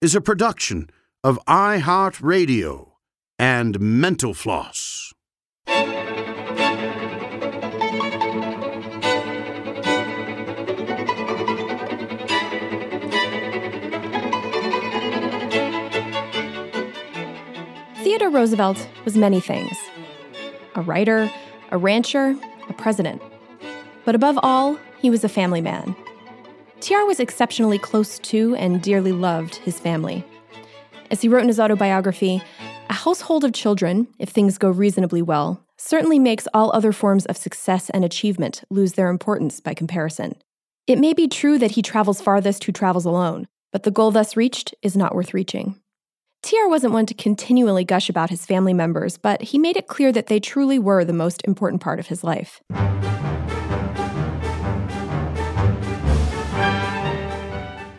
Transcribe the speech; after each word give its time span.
is 0.00 0.14
a 0.14 0.20
production 0.20 0.88
of 1.22 1.38
iHeartRadio 1.46 2.92
and 3.38 3.78
Mental 3.78 4.32
Floss. 4.32 5.12
Theodore 18.02 18.30
Roosevelt 18.30 18.88
was 19.04 19.16
many 19.16 19.40
things 19.40 19.76
a 20.76 20.80
writer, 20.80 21.30
a 21.72 21.76
rancher, 21.76 22.34
a 22.70 22.72
president. 22.72 23.20
But 24.06 24.14
above 24.14 24.38
all, 24.42 24.78
he 24.98 25.10
was 25.10 25.24
a 25.24 25.28
family 25.28 25.60
man. 25.60 25.94
TR 26.80 27.04
was 27.04 27.20
exceptionally 27.20 27.78
close 27.78 28.18
to 28.20 28.54
and 28.56 28.80
dearly 28.80 29.12
loved 29.12 29.56
his 29.56 29.78
family. 29.78 30.24
As 31.10 31.20
he 31.20 31.28
wrote 31.28 31.42
in 31.42 31.48
his 31.48 31.60
autobiography, 31.60 32.42
a 32.88 32.94
household 32.94 33.44
of 33.44 33.52
children, 33.52 34.08
if 34.18 34.30
things 34.30 34.56
go 34.56 34.70
reasonably 34.70 35.20
well, 35.20 35.62
certainly 35.76 36.18
makes 36.18 36.48
all 36.54 36.72
other 36.72 36.92
forms 36.92 37.26
of 37.26 37.36
success 37.36 37.90
and 37.90 38.04
achievement 38.04 38.62
lose 38.70 38.94
their 38.94 39.10
importance 39.10 39.60
by 39.60 39.74
comparison. 39.74 40.34
It 40.86 40.98
may 40.98 41.12
be 41.12 41.28
true 41.28 41.58
that 41.58 41.72
he 41.72 41.82
travels 41.82 42.22
farthest 42.22 42.64
who 42.64 42.72
travels 42.72 43.04
alone, 43.04 43.46
but 43.72 43.82
the 43.82 43.90
goal 43.90 44.10
thus 44.10 44.36
reached 44.36 44.74
is 44.82 44.96
not 44.96 45.14
worth 45.14 45.34
reaching. 45.34 45.78
TR 46.42 46.68
wasn't 46.68 46.94
one 46.94 47.06
to 47.06 47.14
continually 47.14 47.84
gush 47.84 48.08
about 48.08 48.30
his 48.30 48.46
family 48.46 48.72
members, 48.72 49.18
but 49.18 49.42
he 49.42 49.58
made 49.58 49.76
it 49.76 49.86
clear 49.86 50.10
that 50.12 50.28
they 50.28 50.40
truly 50.40 50.78
were 50.78 51.04
the 51.04 51.12
most 51.12 51.42
important 51.44 51.82
part 51.82 52.00
of 52.00 52.06
his 52.06 52.24
life. 52.24 52.62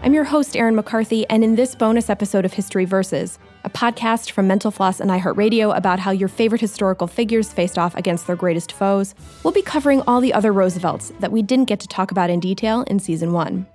I'm 0.03 0.15
your 0.15 0.23
host, 0.23 0.57
Erin 0.57 0.75
McCarthy, 0.75 1.29
and 1.29 1.43
in 1.43 1.53
this 1.53 1.75
bonus 1.75 2.09
episode 2.09 2.43
of 2.43 2.53
History 2.53 2.85
Versus, 2.85 3.37
a 3.63 3.69
podcast 3.69 4.31
from 4.31 4.47
Mental 4.47 4.71
Floss 4.71 4.99
and 4.99 5.11
iHeartRadio 5.11 5.77
about 5.77 5.99
how 5.99 6.09
your 6.09 6.27
favorite 6.27 6.59
historical 6.59 7.05
figures 7.05 7.53
faced 7.53 7.77
off 7.77 7.93
against 7.95 8.25
their 8.25 8.35
greatest 8.35 8.71
foes, 8.71 9.13
we'll 9.43 9.53
be 9.53 9.61
covering 9.61 10.01
all 10.07 10.19
the 10.19 10.33
other 10.33 10.51
Roosevelts 10.53 11.13
that 11.19 11.31
we 11.31 11.43
didn't 11.43 11.67
get 11.67 11.79
to 11.81 11.87
talk 11.87 12.09
about 12.09 12.31
in 12.31 12.39
detail 12.39 12.81
in 12.87 12.97
season 12.97 13.31
one. 13.31 13.67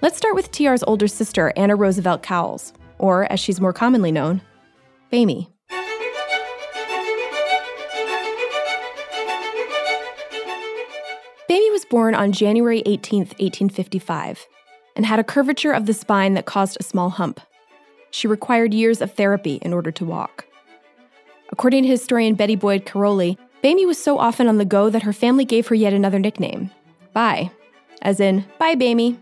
Let's 0.00 0.16
start 0.16 0.34
with 0.34 0.50
TR's 0.50 0.82
older 0.84 1.06
sister, 1.06 1.52
Anna 1.54 1.76
Roosevelt 1.76 2.22
Cowles, 2.22 2.72
or 2.96 3.30
as 3.30 3.38
she's 3.38 3.60
more 3.60 3.74
commonly 3.74 4.10
known, 4.10 4.40
Bamie. 5.12 5.48
Bamie 11.46 11.72
was 11.72 11.84
born 11.90 12.14
on 12.14 12.32
January 12.32 12.82
18, 12.86 13.18
1855 13.18 14.46
and 14.96 15.06
had 15.06 15.18
a 15.18 15.24
curvature 15.24 15.72
of 15.72 15.86
the 15.86 15.94
spine 15.94 16.34
that 16.34 16.46
caused 16.46 16.76
a 16.78 16.84
small 16.84 17.10
hump. 17.10 17.40
She 18.10 18.28
required 18.28 18.72
years 18.72 19.00
of 19.00 19.12
therapy 19.12 19.58
in 19.62 19.72
order 19.72 19.90
to 19.90 20.04
walk. 20.04 20.46
According 21.50 21.82
to 21.82 21.88
historian 21.88 22.34
Betty 22.34 22.56
Boyd 22.56 22.86
Caroli, 22.86 23.38
Bamie 23.62 23.86
was 23.86 24.02
so 24.02 24.18
often 24.18 24.46
on 24.46 24.58
the 24.58 24.64
go 24.64 24.90
that 24.90 25.02
her 25.02 25.12
family 25.12 25.44
gave 25.44 25.66
her 25.68 25.74
yet 25.74 25.92
another 25.92 26.18
nickname, 26.18 26.70
Bye, 27.12 27.50
as 28.02 28.20
in, 28.20 28.44
Bye, 28.58 28.74
Bamie. 28.74 29.18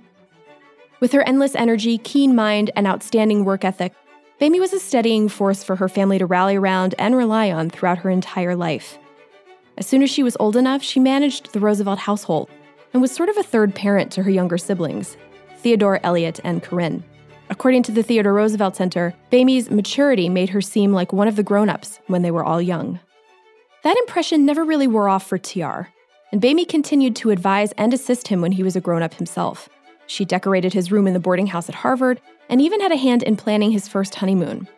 With 1.01 1.13
her 1.13 1.23
endless 1.23 1.55
energy, 1.55 1.99
keen 1.99 2.35
mind, 2.35 2.71
and 2.77 2.87
outstanding 2.87 3.45
work 3.45 3.65
ethic, 3.65 3.93
Bamie 4.41 4.61
was 4.61 4.73
a 4.73 4.81
steadying 4.81 5.29
force 5.29 5.63
for 5.63 5.77
her 5.77 5.89
family 5.89 6.19
to 6.19 6.27
rally 6.27 6.57
around 6.57 6.95
and 6.99 7.17
rely 7.17 7.51
on 7.51 7.71
throughout 7.71 7.99
her 7.99 8.11
entire 8.11 8.57
life. 8.57 8.99
As 9.79 9.87
soon 9.87 10.03
as 10.03 10.11
she 10.11 10.23
was 10.23 10.37
old 10.41 10.57
enough, 10.57 10.83
she 10.83 11.01
managed 11.01 11.53
the 11.53 11.61
Roosevelt 11.61 12.01
household 12.01 12.51
and 12.93 13.01
was 13.01 13.13
sort 13.13 13.29
of 13.29 13.37
a 13.37 13.43
third 13.43 13.75
parent 13.75 14.11
to 14.13 14.23
her 14.23 14.31
younger 14.31 14.59
siblings, 14.59 15.17
Theodore, 15.63 16.01
Elliott, 16.03 16.41
and 16.43 16.63
Corinne. 16.63 17.05
According 17.49 17.83
to 17.85 17.93
the 17.93 18.03
Theodore 18.03 18.33
Roosevelt 18.33 18.77
Center, 18.77 19.15
Bamie's 19.31 19.71
maturity 19.71 20.29
made 20.29 20.51
her 20.51 20.61
seem 20.61 20.93
like 20.93 21.13
one 21.13 21.29
of 21.29 21.37
the 21.37 21.43
grown 21.43 21.69
ups 21.69 22.01
when 22.07 22.23
they 22.23 22.31
were 22.31 22.45
all 22.45 22.61
young. 22.61 22.99
That 23.85 23.97
impression 23.99 24.47
never 24.47 24.65
really 24.65 24.87
wore 24.87 25.09
off 25.09 25.27
for 25.27 25.39
TR, 25.39 25.89
and 26.33 26.41
Bamie 26.41 26.65
continued 26.65 27.15
to 27.17 27.31
advise 27.31 27.73
and 27.73 27.93
assist 27.93 28.29
him 28.29 28.41
when 28.41 28.53
he 28.53 28.63
was 28.63 28.75
a 28.75 28.81
grown 28.81 29.03
up 29.03 29.15
himself. 29.15 29.69
She 30.07 30.25
decorated 30.25 30.73
his 30.73 30.91
room 30.91 31.07
in 31.07 31.15
the 31.15 31.21
boarding 31.21 31.47
house 31.47 31.69
at 31.69 31.75
Harvard 31.77 32.21
and 32.49 32.61
even 32.61 32.81
had 32.81 32.93
a 32.93 32.97
hand 32.97 33.23
in 33.23 33.37
planning 33.37 33.71
his 33.71 33.89
first 33.89 34.17
honeymoon. 34.17 34.69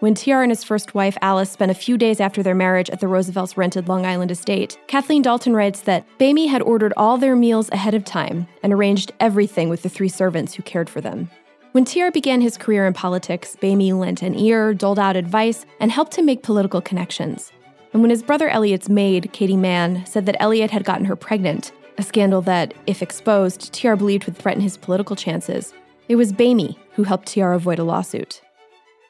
When 0.00 0.14
TR 0.14 0.42
and 0.42 0.50
his 0.50 0.62
first 0.62 0.94
wife, 0.94 1.16
Alice, 1.22 1.50
spent 1.50 1.70
a 1.70 1.74
few 1.74 1.96
days 1.96 2.20
after 2.20 2.42
their 2.42 2.54
marriage 2.54 2.90
at 2.90 3.00
the 3.00 3.08
Roosevelts' 3.08 3.56
rented 3.56 3.88
Long 3.88 4.04
Island 4.04 4.30
estate, 4.30 4.76
Kathleen 4.88 5.22
Dalton 5.22 5.54
writes 5.54 5.80
that 5.82 6.06
Bamie 6.18 6.48
had 6.48 6.60
ordered 6.60 6.92
all 6.98 7.16
their 7.16 7.34
meals 7.34 7.70
ahead 7.70 7.94
of 7.94 8.04
time 8.04 8.46
and 8.62 8.74
arranged 8.74 9.12
everything 9.20 9.70
with 9.70 9.82
the 9.82 9.88
three 9.88 10.10
servants 10.10 10.52
who 10.52 10.62
cared 10.62 10.90
for 10.90 11.00
them. 11.00 11.30
When 11.72 11.86
TR 11.86 12.10
began 12.12 12.42
his 12.42 12.58
career 12.58 12.86
in 12.86 12.92
politics, 12.92 13.56
Bamie 13.58 13.94
lent 13.94 14.20
an 14.20 14.34
ear, 14.34 14.74
doled 14.74 14.98
out 14.98 15.16
advice, 15.16 15.64
and 15.80 15.90
helped 15.90 16.16
him 16.16 16.26
make 16.26 16.42
political 16.42 16.82
connections. 16.82 17.50
And 17.94 18.02
when 18.02 18.10
his 18.10 18.22
brother 18.22 18.50
Elliott's 18.50 18.90
maid, 18.90 19.32
Katie 19.32 19.56
Mann, 19.56 20.04
said 20.04 20.26
that 20.26 20.36
Elliott 20.40 20.70
had 20.70 20.84
gotten 20.84 21.06
her 21.06 21.16
pregnant, 21.16 21.72
a 21.96 22.02
scandal 22.02 22.42
that, 22.42 22.74
if 22.86 23.00
exposed, 23.00 23.72
TR 23.72 23.94
believed 23.94 24.26
would 24.26 24.36
threaten 24.36 24.62
his 24.62 24.76
political 24.76 25.16
chances, 25.16 25.72
it 26.10 26.16
was 26.16 26.34
Bamie 26.34 26.76
who 26.92 27.04
helped 27.04 27.32
TR 27.32 27.52
avoid 27.52 27.78
a 27.78 27.84
lawsuit. 27.84 28.42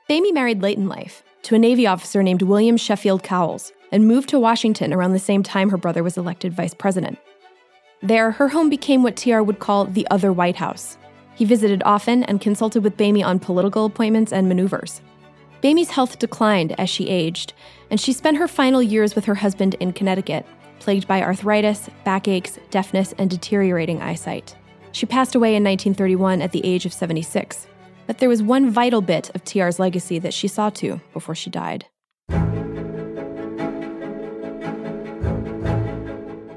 Bamie 0.08 0.32
married 0.32 0.62
late 0.62 0.78
in 0.78 0.86
life 0.86 1.24
to 1.42 1.56
a 1.56 1.58
Navy 1.58 1.84
officer 1.84 2.22
named 2.22 2.42
William 2.42 2.76
Sheffield 2.76 3.24
Cowles 3.24 3.72
and 3.90 4.06
moved 4.06 4.28
to 4.28 4.38
Washington 4.38 4.92
around 4.92 5.12
the 5.12 5.18
same 5.18 5.42
time 5.42 5.70
her 5.70 5.76
brother 5.76 6.04
was 6.04 6.16
elected 6.16 6.52
vice 6.52 6.74
president. 6.74 7.18
There, 8.02 8.30
her 8.30 8.50
home 8.50 8.70
became 8.70 9.02
what 9.02 9.16
TR 9.16 9.40
would 9.40 9.58
call 9.58 9.86
the 9.86 10.06
other 10.08 10.32
White 10.32 10.54
House. 10.54 10.96
He 11.34 11.44
visited 11.44 11.82
often 11.84 12.22
and 12.22 12.40
consulted 12.40 12.84
with 12.84 12.96
Bamie 12.96 13.24
on 13.24 13.40
political 13.40 13.84
appointments 13.84 14.32
and 14.32 14.48
maneuvers. 14.48 15.00
Bamie's 15.60 15.90
health 15.90 16.20
declined 16.20 16.78
as 16.78 16.88
she 16.88 17.08
aged, 17.08 17.52
and 17.90 18.00
she 18.00 18.12
spent 18.12 18.36
her 18.36 18.46
final 18.46 18.80
years 18.80 19.16
with 19.16 19.24
her 19.24 19.34
husband 19.34 19.74
in 19.80 19.92
Connecticut, 19.92 20.46
plagued 20.78 21.08
by 21.08 21.20
arthritis, 21.20 21.90
backaches, 22.04 22.60
deafness, 22.70 23.12
and 23.18 23.28
deteriorating 23.28 24.00
eyesight. 24.00 24.54
She 24.92 25.04
passed 25.04 25.34
away 25.34 25.56
in 25.56 25.64
1931 25.64 26.42
at 26.42 26.52
the 26.52 26.64
age 26.64 26.86
of 26.86 26.92
76. 26.92 27.66
But 28.06 28.18
there 28.18 28.28
was 28.28 28.42
one 28.42 28.70
vital 28.70 29.00
bit 29.00 29.30
of 29.34 29.44
TR's 29.44 29.78
legacy 29.78 30.18
that 30.20 30.34
she 30.34 30.48
saw 30.48 30.70
to 30.70 31.00
before 31.12 31.34
she 31.34 31.50
died. 31.50 31.86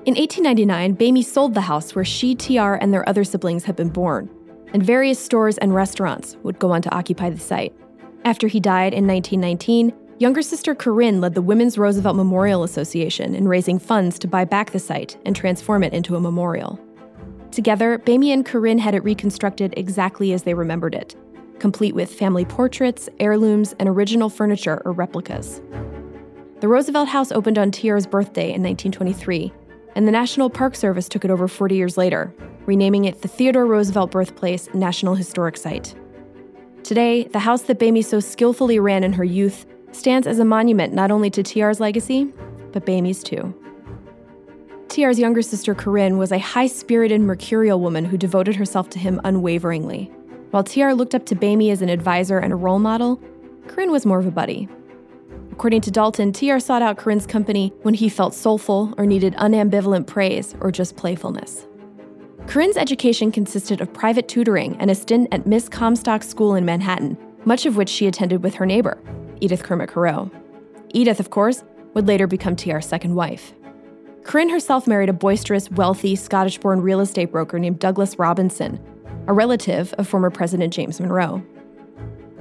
In 0.05 0.15
In 0.15 0.15
1899, 0.15 0.95
Bamie 0.95 1.23
sold 1.23 1.53
the 1.53 1.61
house 1.61 1.93
where 1.93 2.03
she, 2.03 2.33
TR, 2.33 2.73
and 2.73 2.91
their 2.91 3.07
other 3.07 3.23
siblings 3.23 3.65
had 3.65 3.75
been 3.75 3.89
born, 3.89 4.27
and 4.73 4.81
various 4.81 5.19
stores 5.19 5.59
and 5.59 5.71
restaurants 5.71 6.35
would 6.41 6.57
go 6.57 6.71
on 6.71 6.81
to 6.81 6.91
occupy 6.91 7.29
the 7.29 7.39
site. 7.39 7.75
After 8.25 8.47
he 8.47 8.59
died 8.59 8.95
in 8.95 9.05
1919, 9.05 9.93
younger 10.17 10.41
sister 10.41 10.73
Corinne 10.73 11.21
led 11.21 11.35
the 11.35 11.43
Women's 11.43 11.77
Roosevelt 11.77 12.15
Memorial 12.15 12.63
Association 12.63 13.35
in 13.35 13.47
raising 13.47 13.77
funds 13.77 14.17
to 14.17 14.27
buy 14.27 14.45
back 14.45 14.71
the 14.71 14.79
site 14.79 15.15
and 15.25 15.35
transform 15.35 15.83
it 15.83 15.93
into 15.93 16.15
a 16.15 16.19
memorial. 16.19 16.79
Together, 17.51 17.99
Bamie 17.99 18.33
and 18.33 18.43
Corinne 18.43 18.79
had 18.79 18.95
it 18.95 19.03
reconstructed 19.03 19.75
exactly 19.77 20.33
as 20.33 20.41
they 20.41 20.55
remembered 20.55 20.95
it, 20.95 21.15
complete 21.59 21.95
with 21.95 22.13
family 22.13 22.45
portraits, 22.45 23.09
heirlooms, 23.19 23.73
and 23.79 23.87
original 23.89 24.29
furniture 24.29 24.81
or 24.85 24.91
replicas. 24.91 25.61
The 26.59 26.67
Roosevelt 26.67 27.07
House 27.07 27.31
opened 27.31 27.57
on 27.57 27.71
TR's 27.71 28.05
birthday 28.05 28.51
in 28.53 28.63
1923, 28.63 29.53
and 29.95 30.07
the 30.07 30.11
National 30.11 30.49
Park 30.49 30.75
Service 30.75 31.07
took 31.07 31.23
it 31.23 31.31
over 31.31 31.47
40 31.47 31.75
years 31.75 31.97
later, 31.97 32.33
renaming 32.65 33.05
it 33.05 33.21
the 33.21 33.27
Theodore 33.27 33.65
Roosevelt 33.65 34.11
Birthplace 34.11 34.73
National 34.73 35.15
Historic 35.15 35.57
Site. 35.57 35.95
Today, 36.83 37.23
the 37.23 37.39
house 37.39 37.63
that 37.63 37.79
Bamie 37.79 38.03
so 38.03 38.19
skillfully 38.19 38.79
ran 38.79 39.03
in 39.03 39.13
her 39.13 39.23
youth 39.23 39.65
stands 39.91 40.27
as 40.27 40.39
a 40.39 40.45
monument 40.45 40.93
not 40.93 41.11
only 41.11 41.29
to 41.29 41.43
TR's 41.43 41.79
legacy, 41.79 42.25
but 42.71 42.85
Bamie's 42.85 43.23
too. 43.23 43.53
TR's 44.89 45.19
younger 45.19 45.41
sister 45.41 45.75
Corinne 45.75 46.17
was 46.17 46.31
a 46.31 46.39
high 46.39 46.67
spirited, 46.67 47.21
mercurial 47.21 47.79
woman 47.79 48.05
who 48.05 48.17
devoted 48.17 48.55
herself 48.55 48.89
to 48.89 48.99
him 48.99 49.21
unwaveringly. 49.23 50.11
While 50.51 50.63
TR 50.63 50.91
looked 50.93 51.13
up 51.13 51.25
to 51.27 51.35
Bamie 51.35 51.71
as 51.71 51.81
an 51.81 51.89
advisor 51.89 52.39
and 52.39 52.51
a 52.51 52.55
role 52.55 52.79
model, 52.79 53.21
Corinne 53.67 53.91
was 53.91 54.05
more 54.05 54.19
of 54.19 54.25
a 54.25 54.31
buddy. 54.31 54.67
According 55.51 55.81
to 55.81 55.91
Dalton, 55.91 56.33
TR 56.33 56.57
sought 56.57 56.81
out 56.81 56.97
Corinne's 56.97 57.27
company 57.27 57.71
when 57.83 57.93
he 57.93 58.09
felt 58.09 58.33
soulful 58.33 58.93
or 58.97 59.05
needed 59.05 59.35
unambivalent 59.35 60.07
praise 60.07 60.55
or 60.59 60.71
just 60.71 60.95
playfulness. 60.95 61.67
Corinne's 62.47 62.77
education 62.77 63.31
consisted 63.31 63.79
of 63.79 63.93
private 63.93 64.27
tutoring 64.27 64.75
and 64.79 64.89
a 64.89 64.95
stint 64.95 65.27
at 65.31 65.45
Miss 65.45 65.69
Comstock 65.69 66.23
School 66.23 66.55
in 66.55 66.65
Manhattan, 66.65 67.15
much 67.45 67.67
of 67.67 67.75
which 67.75 67.89
she 67.89 68.07
attended 68.07 68.41
with 68.41 68.55
her 68.55 68.65
neighbor, 68.65 68.97
Edith 69.41 69.61
Kermit 69.61 69.91
Carow. 69.91 70.31
Edith, 70.93 71.19
of 71.19 71.29
course, 71.29 71.63
would 71.93 72.07
later 72.07 72.25
become 72.25 72.55
TR's 72.55 72.87
second 72.87 73.13
wife. 73.13 73.53
Corinne 74.23 74.49
herself 74.49 74.87
married 74.87 75.09
a 75.09 75.13
boisterous, 75.13 75.69
wealthy, 75.69 76.15
Scottish 76.15 76.57
born 76.57 76.81
real 76.81 77.01
estate 77.01 77.31
broker 77.31 77.59
named 77.59 77.79
Douglas 77.79 78.17
Robinson, 78.17 78.79
a 79.29 79.33
relative 79.33 79.93
of 79.99 80.07
former 80.07 80.31
President 80.31 80.73
James 80.73 80.99
Monroe. 80.99 81.43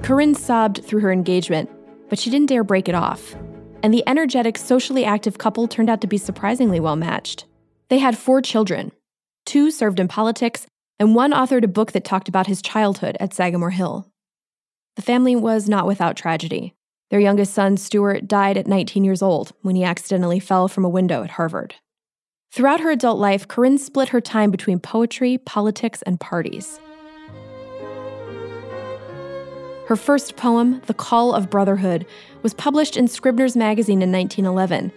Corinne 0.01 0.33
sobbed 0.33 0.83
through 0.83 1.01
her 1.01 1.11
engagement, 1.11 1.69
but 2.09 2.17
she 2.17 2.31
didn't 2.31 2.49
dare 2.49 2.63
break 2.63 2.89
it 2.89 2.95
off. 2.95 3.35
And 3.83 3.93
the 3.93 4.03
energetic, 4.07 4.57
socially 4.57 5.05
active 5.05 5.37
couple 5.37 5.67
turned 5.67 5.89
out 5.89 6.01
to 6.01 6.07
be 6.07 6.17
surprisingly 6.17 6.79
well 6.79 6.95
matched. 6.95 7.45
They 7.89 7.99
had 7.99 8.17
four 8.17 8.41
children. 8.41 8.91
Two 9.45 9.69
served 9.69 9.99
in 9.99 10.07
politics, 10.07 10.65
and 10.99 11.13
one 11.13 11.31
authored 11.31 11.63
a 11.63 11.67
book 11.67 11.91
that 11.91 12.03
talked 12.03 12.27
about 12.27 12.47
his 12.47 12.61
childhood 12.61 13.15
at 13.19 13.35
Sagamore 13.35 13.69
Hill. 13.69 14.11
The 14.95 15.03
family 15.03 15.35
was 15.35 15.69
not 15.69 15.85
without 15.85 16.17
tragedy. 16.17 16.73
Their 17.11 17.19
youngest 17.19 17.53
son, 17.53 17.77
Stuart, 17.77 18.27
died 18.27 18.57
at 18.57 18.67
19 18.67 19.03
years 19.03 19.21
old 19.21 19.53
when 19.61 19.75
he 19.75 19.83
accidentally 19.83 20.39
fell 20.39 20.67
from 20.67 20.85
a 20.85 20.89
window 20.89 21.23
at 21.23 21.31
Harvard. 21.31 21.75
Throughout 22.51 22.79
her 22.79 22.89
adult 22.89 23.19
life, 23.19 23.47
Corinne 23.47 23.77
split 23.77 24.09
her 24.09 24.19
time 24.19 24.49
between 24.49 24.79
poetry, 24.79 25.37
politics, 25.37 26.01
and 26.01 26.19
parties. 26.19 26.79
Her 29.85 29.95
first 29.95 30.35
poem, 30.35 30.81
The 30.87 30.95
Call 30.95 31.33
of 31.33 31.49
Brotherhood, 31.49 32.07
was 32.41 32.55
published 32.55 32.97
in 32.97 33.07
Scribner's 33.07 33.55
Magazine 33.55 34.01
in 34.01 34.11
1911, 34.11 34.91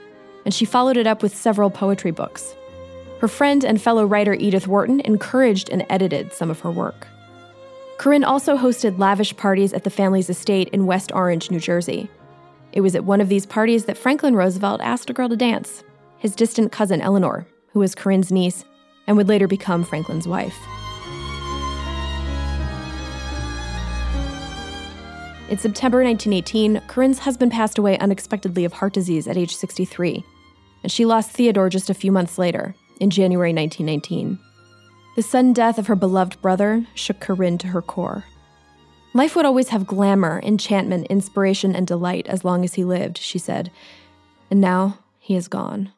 and 0.45 0.55
she 0.55 0.65
followed 0.65 0.97
it 0.97 1.07
up 1.07 1.23
with 1.23 1.37
several 1.37 1.71
poetry 1.71 2.11
books. 2.11 2.55
Her 3.21 3.29
friend 3.29 3.65
and 3.65 3.81
fellow 3.81 4.07
writer 4.07 4.35
Edith 4.35 4.67
Wharton 4.67 5.01
encouraged 5.01 5.69
and 5.69 5.85
edited 5.91 6.33
some 6.33 6.51
of 6.51 6.61
her 6.61 6.71
work. 6.71 7.07
Corinne 7.99 8.25
also 8.25 8.57
hosted 8.57 8.99
lavish 8.99 9.37
parties 9.37 9.75
at 9.75 9.85
the 9.85 9.91
family's 9.91 10.31
estate 10.31 10.69
in 10.71 10.87
West 10.87 11.13
Orange, 11.15 11.51
New 11.51 11.61
Jersey. 11.61 12.11
It 12.73 12.81
was 12.81 12.95
at 12.95 13.05
one 13.05 13.21
of 13.21 13.29
these 13.29 13.47
parties 13.47 13.85
that 13.85 13.99
Franklin 13.99 14.35
Roosevelt 14.35 14.81
asked 14.81 15.11
a 15.11 15.13
girl 15.13 15.29
to 15.29 15.37
dance, 15.37 15.85
his 16.23 16.37
distant 16.37 16.71
cousin 16.71 17.01
Eleanor, 17.01 17.45
who 17.73 17.81
was 17.81 17.97
Corinne's 17.97 18.31
niece 18.31 18.65
and 19.09 19.17
would 19.17 19.27
later 19.27 19.49
become 19.49 19.83
Franklin's 19.83 20.29
wife. 20.29 20.57
In 25.51 25.59
September 25.59 26.05
1918, 26.05 26.81
Corinne's 26.87 27.19
husband 27.19 27.51
passed 27.51 27.77
away 27.77 27.99
unexpectedly 27.99 28.65
of 28.65 28.73
heart 28.73 28.93
disease 28.93 29.27
at 29.27 29.37
age 29.37 29.57
63, 29.57 30.25
and 30.85 30.93
she 30.93 31.05
lost 31.05 31.33
Theodore 31.33 31.69
just 31.69 31.91
a 31.91 31.95
few 31.95 32.13
months 32.13 32.39
later, 32.39 32.77
in 33.01 33.11
January 33.11 33.53
1919. 33.53 34.39
The 35.17 35.23
sudden 35.23 35.53
death 35.53 35.77
of 35.77 35.89
her 35.89 35.97
beloved 35.97 36.41
brother 36.41 36.87
shook 36.95 37.19
Corinne 37.19 37.59
to 37.59 37.67
her 37.67 37.83
core. 37.83 38.27
Life 39.13 39.35
would 39.35 39.45
always 39.45 39.71
have 39.71 39.89
glamour, 39.89 40.41
enchantment, 40.45 41.09
inspiration, 41.09 41.75
and 41.75 41.85
delight 41.85 42.29
as 42.29 42.45
long 42.45 42.63
as 42.63 42.75
he 42.75 42.85
lived, 42.85 43.19
she 43.19 43.41
said. 43.41 43.73
And 44.53 44.61
now 44.61 45.01
he 45.19 45.35
is 45.35 45.49
gone. 45.49 45.91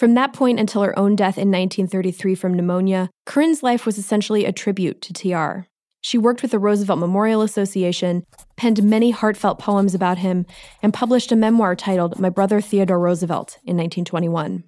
From 0.00 0.14
that 0.14 0.32
point 0.32 0.58
until 0.58 0.80
her 0.80 0.98
own 0.98 1.14
death 1.14 1.36
in 1.36 1.50
1933 1.50 2.34
from 2.34 2.54
pneumonia, 2.54 3.10
Corinne's 3.26 3.62
life 3.62 3.84
was 3.84 3.98
essentially 3.98 4.46
a 4.46 4.50
tribute 4.50 5.02
to 5.02 5.12
TR. 5.12 5.66
She 6.00 6.16
worked 6.16 6.40
with 6.40 6.52
the 6.52 6.58
Roosevelt 6.58 6.98
Memorial 6.98 7.42
Association, 7.42 8.24
penned 8.56 8.82
many 8.82 9.10
heartfelt 9.10 9.58
poems 9.58 9.94
about 9.94 10.16
him, 10.16 10.46
and 10.82 10.94
published 10.94 11.32
a 11.32 11.36
memoir 11.36 11.76
titled 11.76 12.18
My 12.18 12.30
Brother 12.30 12.62
Theodore 12.62 12.98
Roosevelt 12.98 13.58
in 13.62 13.76
1921. 13.76 14.64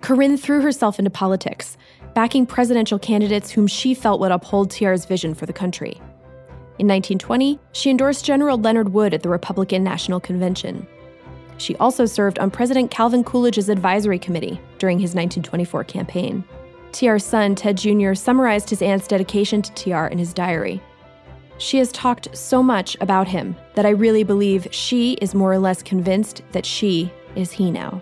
Corinne 0.00 0.36
threw 0.36 0.60
herself 0.60 0.98
into 0.98 1.08
politics, 1.12 1.76
backing 2.16 2.46
presidential 2.46 2.98
candidates 2.98 3.52
whom 3.52 3.68
she 3.68 3.94
felt 3.94 4.18
would 4.18 4.32
uphold 4.32 4.72
TR's 4.72 5.04
vision 5.04 5.34
for 5.34 5.46
the 5.46 5.52
country. 5.52 6.00
In 6.78 6.88
1920, 6.88 7.60
she 7.72 7.90
endorsed 7.90 8.24
General 8.24 8.58
Leonard 8.58 8.88
Wood 8.88 9.14
at 9.14 9.22
the 9.22 9.28
Republican 9.28 9.84
National 9.84 10.20
Convention. 10.20 10.86
She 11.58 11.76
also 11.76 12.06
served 12.06 12.38
on 12.38 12.50
President 12.50 12.90
Calvin 12.90 13.22
Coolidge's 13.22 13.68
advisory 13.68 14.18
committee 14.18 14.60
during 14.78 14.98
his 14.98 15.10
1924 15.10 15.84
campaign. 15.84 16.44
TR's 16.92 17.24
son, 17.24 17.54
Ted 17.54 17.76
Jr., 17.76 18.14
summarized 18.14 18.70
his 18.70 18.82
aunt's 18.82 19.06
dedication 19.06 19.62
to 19.62 19.72
TR 19.74 20.06
in 20.06 20.18
his 20.18 20.34
diary. 20.34 20.82
She 21.58 21.78
has 21.78 21.92
talked 21.92 22.36
so 22.36 22.62
much 22.62 22.96
about 23.00 23.28
him 23.28 23.54
that 23.74 23.86
I 23.86 23.90
really 23.90 24.24
believe 24.24 24.66
she 24.70 25.12
is 25.14 25.34
more 25.34 25.52
or 25.52 25.58
less 25.58 25.82
convinced 25.82 26.42
that 26.52 26.66
she 26.66 27.12
is 27.36 27.52
he 27.52 27.70
now. 27.70 28.00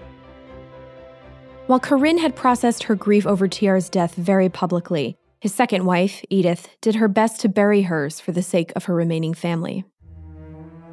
While 1.67 1.81
Corinne 1.81 2.19
had 2.19 2.35
processed 2.35 2.85
her 2.85 2.95
grief 2.95 3.27
over 3.27 3.47
TR's 3.47 3.89
death 3.89 4.15
very 4.15 4.49
publicly, 4.49 5.17
his 5.41 5.55
second 5.55 5.87
wife, 5.87 6.23
Edith, 6.29 6.69
did 6.83 6.97
her 6.97 7.09
best 7.09 7.41
to 7.41 7.49
bury 7.49 7.83
hers 7.83 8.21
for 8.21 8.31
the 8.31 8.43
sake 8.43 8.73
of 8.77 8.85
her 8.85 8.95
remaining 8.95 9.33
family. 9.33 9.85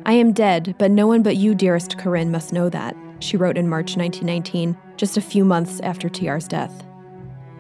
I 0.06 0.14
am 0.14 0.32
dead, 0.32 0.76
but 0.80 0.90
no 0.90 1.06
one 1.06 1.22
but 1.22 1.36
you, 1.36 1.54
dearest 1.54 1.98
Corinne, 1.98 2.32
must 2.32 2.54
know 2.54 2.70
that, 2.70 2.96
she 3.20 3.36
wrote 3.36 3.58
in 3.58 3.68
March 3.68 3.98
1919, 3.98 4.78
just 4.96 5.18
a 5.18 5.22
few 5.22 5.44
months 5.44 5.82
after 5.82 6.08
TR's 6.08 6.48
death. 6.48 6.86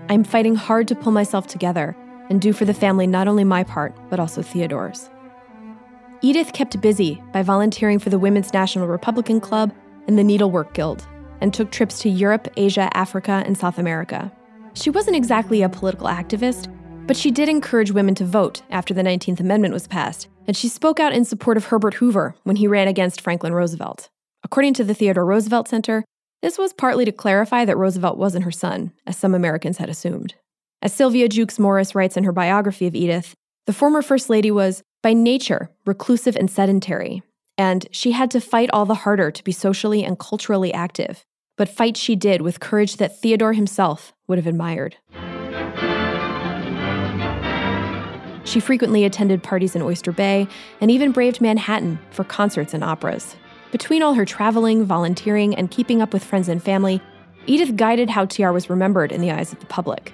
I'm 0.08 0.24
fighting 0.24 0.56
hard 0.56 0.88
to 0.88 0.96
pull 0.96 1.12
myself 1.12 1.48
together 1.48 1.94
and 2.29 2.41
do 2.41 2.53
for 2.53 2.63
the 2.63 2.74
family 2.74 3.06
not 3.06 3.27
only 3.27 3.44
my 3.44 3.65
part, 3.65 3.94
but 4.10 4.22
also 4.22 4.41
Theodore's. 4.41 5.10
Edith 6.22 6.53
kept 6.53 6.79
busy 6.79 7.22
by 7.34 7.44
volunteering 7.44 8.00
for 8.00 8.10
the 8.10 8.20
Women's 8.20 8.53
National 8.53 8.88
Republican 8.88 9.41
Club 9.41 9.74
and 10.08 10.17
the 10.17 10.24
Needlework 10.24 10.74
Guild, 10.74 11.06
and 11.41 11.53
took 11.53 11.70
trips 11.70 12.00
to 12.00 12.10
Europe, 12.10 12.48
Asia, 12.56 12.89
Africa, 12.94 13.44
and 13.46 13.58
South 13.58 13.77
America. 13.77 14.32
She 14.74 14.89
wasn't 14.89 15.17
exactly 15.17 15.62
a 15.63 15.70
political 15.70 16.08
activist, 16.08 16.74
but 17.08 17.16
she 17.18 17.32
did 17.32 17.48
encourage 17.48 17.92
women 17.92 18.14
to 18.16 18.26
vote 18.26 18.62
after 18.70 18.94
the 18.94 19.02
19th 19.02 19.40
Amendment 19.40 19.74
was 19.74 19.88
passed, 19.88 20.28
and 20.46 20.56
she 20.56 20.68
spoke 20.68 21.00
out 21.00 21.14
in 21.14 21.24
support 21.24 21.56
of 21.56 21.66
Herbert 21.66 21.96
Hoover 21.96 22.36
when 22.44 22.58
he 22.58 22.68
ran 22.68 22.90
against 22.90 23.22
Franklin 23.22 23.54
Roosevelt. 23.54 24.10
According 24.44 24.74
to 24.76 24.84
the 24.84 24.94
Theodore 24.94 25.26
Roosevelt 25.26 25.70
Center, 25.70 26.04
this 26.42 26.58
was 26.58 26.74
partly 26.74 27.06
to 27.06 27.12
clarify 27.12 27.66
that 27.66 27.78
Roosevelt 27.78 28.18
wasn't 28.18 28.44
her 28.44 28.52
son, 28.52 28.92
as 29.08 29.18
some 29.18 29.34
Americans 29.34 29.78
had 29.78 29.90
assumed. 29.90 30.36
As 30.82 30.94
Sylvia 30.94 31.28
Jukes 31.28 31.58
Morris 31.58 31.96
writes 31.96 32.18
in 32.18 32.26
her 32.26 32.32
biography 32.32 32.86
of 32.86 32.94
Edith, 32.94 33.34
the 33.66 33.74
former 33.74 34.02
First 34.02 34.30
Lady 34.30 34.52
was, 34.52 34.84
by 35.02 35.14
nature, 35.14 35.72
reclusive 35.86 36.36
and 36.36 36.52
sedentary, 36.52 37.24
and 37.58 37.88
she 37.92 38.12
had 38.12 38.30
to 38.32 38.42
fight 38.42 38.70
all 38.72 38.86
the 38.86 38.94
harder 38.94 39.32
to 39.32 39.44
be 39.44 39.52
socially 39.52 40.04
and 40.04 40.20
culturally 40.20 40.74
active. 40.74 41.24
But 41.58 41.70
fight 41.70 41.98
she 41.98 42.16
did 42.16 42.42
with 42.42 42.60
courage 42.60 42.98
that 42.98 43.20
Theodore 43.20 43.54
himself 43.54 44.14
would 44.28 44.38
have 44.38 44.48
admired. 44.48 44.98
She 48.48 48.62
frequently 48.62 49.04
attended 49.04 49.44
parties 49.44 49.75
in 49.75 49.82
Oyster 49.82 50.13
Bay 50.13 50.48
and 50.80 50.89
even 50.89 51.12
braved 51.12 51.42
Manhattan 51.42 52.00
for 52.12 52.24
concerts 52.24 52.74
and 52.74 52.82
operas. 52.82 53.36
Between 53.74 54.01
all 54.01 54.13
her 54.13 54.24
traveling, 54.24 54.86
volunteering, 54.86 55.54
and 55.54 55.70
keeping 55.70 56.01
up 56.01 56.13
with 56.13 56.24
friends 56.24 56.48
and 56.48 56.63
family, 56.63 57.01
Edith 57.46 57.75
guided 57.75 58.10
how 58.10 58.24
TR 58.24 58.51
was 58.51 58.70
remembered 58.70 59.12
in 59.12 59.20
the 59.20 59.32
eyes 59.32 59.51
of 59.51 59.60
the 59.60 59.66
public. 59.66 60.13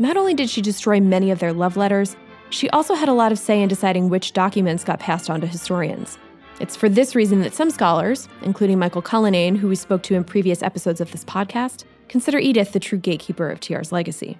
Not 0.00 0.16
only 0.16 0.34
did 0.34 0.50
she 0.50 0.60
destroy 0.60 0.98
many 0.98 1.30
of 1.30 1.38
their 1.38 1.52
love 1.52 1.76
letters, 1.76 2.16
she 2.50 2.68
also 2.70 2.94
had 2.94 3.08
a 3.08 3.12
lot 3.12 3.30
of 3.30 3.38
say 3.38 3.62
in 3.62 3.68
deciding 3.68 4.08
which 4.08 4.32
documents 4.32 4.82
got 4.82 4.98
passed 4.98 5.30
on 5.30 5.40
to 5.40 5.46
historians. 5.46 6.18
It's 6.58 6.74
for 6.74 6.88
this 6.88 7.14
reason 7.14 7.42
that 7.42 7.54
some 7.54 7.70
scholars, 7.70 8.28
including 8.42 8.80
Michael 8.80 9.02
Cullinane, 9.02 9.54
who 9.54 9.68
we 9.68 9.76
spoke 9.76 10.02
to 10.02 10.16
in 10.16 10.24
previous 10.24 10.64
episodes 10.64 11.00
of 11.00 11.12
this 11.12 11.24
podcast, 11.24 11.84
consider 12.08 12.38
Edith 12.38 12.72
the 12.72 12.80
true 12.80 12.98
gatekeeper 12.98 13.48
of 13.48 13.60
TR's 13.60 13.92
legacy. 13.92 14.36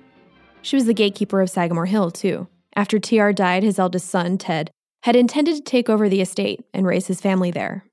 She 0.60 0.74
was 0.74 0.86
the 0.86 0.92
gatekeeper 0.92 1.40
of 1.40 1.50
Sagamore 1.50 1.86
Hill, 1.86 2.10
too. 2.10 2.48
After 2.78 3.00
TR 3.00 3.32
died, 3.32 3.64
his 3.64 3.80
eldest 3.80 4.08
son, 4.08 4.38
Ted, 4.38 4.70
had 5.02 5.16
intended 5.16 5.56
to 5.56 5.62
take 5.62 5.90
over 5.90 6.08
the 6.08 6.20
estate 6.20 6.64
and 6.72 6.86
raise 6.86 7.08
his 7.08 7.20
family 7.20 7.50
there. 7.50 7.84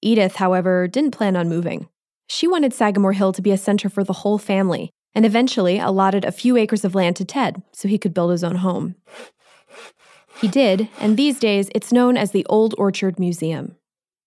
Edith, 0.00 0.36
however, 0.36 0.88
didn't 0.88 1.10
plan 1.10 1.36
on 1.36 1.50
moving. 1.50 1.88
She 2.26 2.48
wanted 2.48 2.72
Sagamore 2.72 3.12
Hill 3.12 3.34
to 3.34 3.42
be 3.42 3.50
a 3.50 3.58
center 3.58 3.90
for 3.90 4.02
the 4.02 4.14
whole 4.14 4.38
family 4.38 4.88
and 5.14 5.26
eventually 5.26 5.78
allotted 5.78 6.24
a 6.24 6.32
few 6.32 6.56
acres 6.56 6.86
of 6.86 6.94
land 6.94 7.16
to 7.16 7.26
Ted 7.26 7.62
so 7.72 7.86
he 7.86 7.98
could 7.98 8.14
build 8.14 8.30
his 8.30 8.42
own 8.42 8.56
home. 8.56 8.94
He 10.40 10.48
did, 10.48 10.88
and 10.98 11.18
these 11.18 11.38
days 11.38 11.68
it's 11.74 11.92
known 11.92 12.16
as 12.16 12.30
the 12.30 12.46
Old 12.46 12.74
Orchard 12.78 13.18
Museum. 13.18 13.76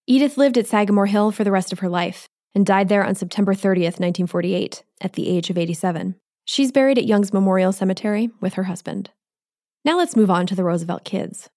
Edith 0.06 0.38
lived 0.38 0.60
at 0.60 0.68
Sagamore 0.68 1.08
Hill 1.08 1.32
for 1.32 1.44
the 1.44 1.52
rest 1.52 1.74
of 1.74 1.80
her 1.80 1.90
life 1.90 2.28
and 2.54 2.68
died 2.68 2.88
there 2.88 3.04
on 3.04 3.16
September 3.16 3.56
30th, 3.56 4.00
1948, 4.00 4.84
at 5.02 5.14
the 5.14 5.28
age 5.28 5.50
of 5.50 5.58
87. 5.58 6.14
She's 6.46 6.72
buried 6.72 7.00
at 7.00 7.08
Young's 7.08 7.34
Memorial 7.34 7.72
Cemetery 7.72 8.30
with 8.40 8.54
her 8.54 8.66
husband. 8.66 9.10
Now 9.88 9.98
let's 9.98 10.18
move 10.18 10.30
on 10.30 10.46
to 10.48 10.54
the 10.54 10.66
Roosevelt 10.66 11.06
kids. 11.06 11.50